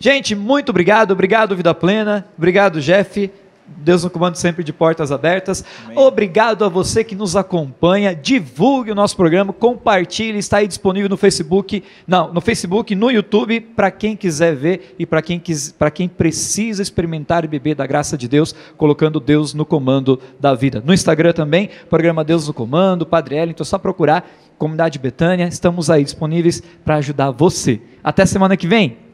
Gente, 0.02 0.34
muito 0.34 0.70
obrigado, 0.70 1.12
obrigado 1.12 1.54
Vida 1.54 1.72
Plena, 1.72 2.26
obrigado 2.36 2.80
Jeff. 2.80 3.30
Deus 3.64 4.02
no 4.02 4.10
comando 4.10 4.34
sempre 4.34 4.64
de 4.64 4.72
portas 4.72 5.12
abertas. 5.12 5.64
Amém. 5.84 5.96
Obrigado 5.96 6.64
a 6.64 6.68
você 6.68 7.04
que 7.04 7.14
nos 7.14 7.36
acompanha. 7.36 8.12
Divulgue 8.12 8.90
o 8.90 8.96
nosso 8.96 9.16
programa, 9.16 9.52
compartilhe, 9.52 10.38
está 10.38 10.56
aí 10.56 10.66
disponível 10.66 11.08
no 11.08 11.16
Facebook, 11.16 11.84
não, 12.04 12.34
no 12.34 12.40
Facebook, 12.40 12.96
no 12.96 13.12
YouTube, 13.12 13.60
para 13.60 13.92
quem 13.92 14.16
quiser 14.16 14.56
ver 14.56 14.96
e 14.98 15.06
para 15.06 15.22
quem, 15.22 15.38
quis, 15.38 15.72
quem 15.94 16.08
precisa 16.08 16.82
experimentar 16.82 17.44
e 17.44 17.46
beber 17.46 17.76
da 17.76 17.86
graça 17.86 18.18
de 18.18 18.26
Deus, 18.26 18.52
colocando 18.76 19.20
Deus 19.20 19.54
no 19.54 19.64
comando 19.64 20.18
da 20.40 20.52
vida. 20.52 20.82
No 20.84 20.92
Instagram 20.92 21.32
também, 21.32 21.70
programa 21.88 22.24
Deus 22.24 22.48
no 22.48 22.52
Comando, 22.52 23.06
Padre 23.06 23.36
Ellington, 23.36 23.62
é 23.62 23.66
só 23.66 23.78
procurar 23.78 24.28
Comunidade 24.58 24.98
Betânia, 24.98 25.46
estamos 25.46 25.88
aí 25.88 26.02
disponíveis 26.02 26.60
para 26.84 26.96
ajudar 26.96 27.30
você. 27.30 27.80
Até 28.02 28.26
semana 28.26 28.56
que 28.56 28.66
vem. 28.66 29.11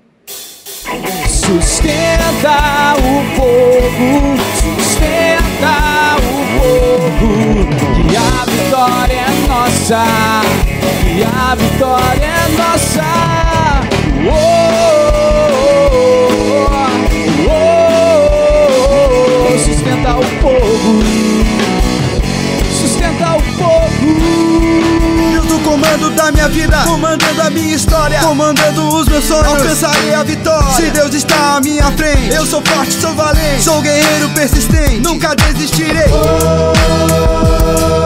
Sustenta 1.49 2.95
o 2.99 3.25
povo, 3.35 4.37
sustenta 4.61 6.19
o 6.19 6.21
povo, 6.61 7.33
que 8.07 8.15
a 8.15 8.45
vitória 8.45 9.15
é 9.15 9.31
nossa, 9.49 10.05
que 11.01 11.25
a 11.25 11.55
vitória 11.55 12.27
é 12.27 12.49
nossa. 12.55 13.09
Oh, 14.31 14.58
comando 25.89 26.11
da 26.11 26.31
minha 26.31 26.49
vida, 26.49 26.77
comandando 26.85 27.41
a 27.41 27.51
minha 27.51 27.75
história, 27.75 28.21
comandando 28.21 28.89
os 28.89 29.09
meus 29.09 29.25
sonhos. 29.25 29.47
Alcançarei 29.47 30.13
a 30.13 30.23
vitória. 30.23 30.75
Se 30.75 30.91
Deus 30.91 31.15
está 31.15 31.57
à 31.57 31.61
minha 31.61 31.91
frente, 31.93 32.35
eu 32.35 32.45
sou 32.45 32.63
forte, 32.63 32.93
sou 32.93 33.15
valente, 33.15 33.63
sou 33.63 33.81
guerreiro 33.81 34.29
persistente, 34.31 35.01
nunca 35.01 35.35
desistirei. 35.35 36.11
Oh, 36.13 37.98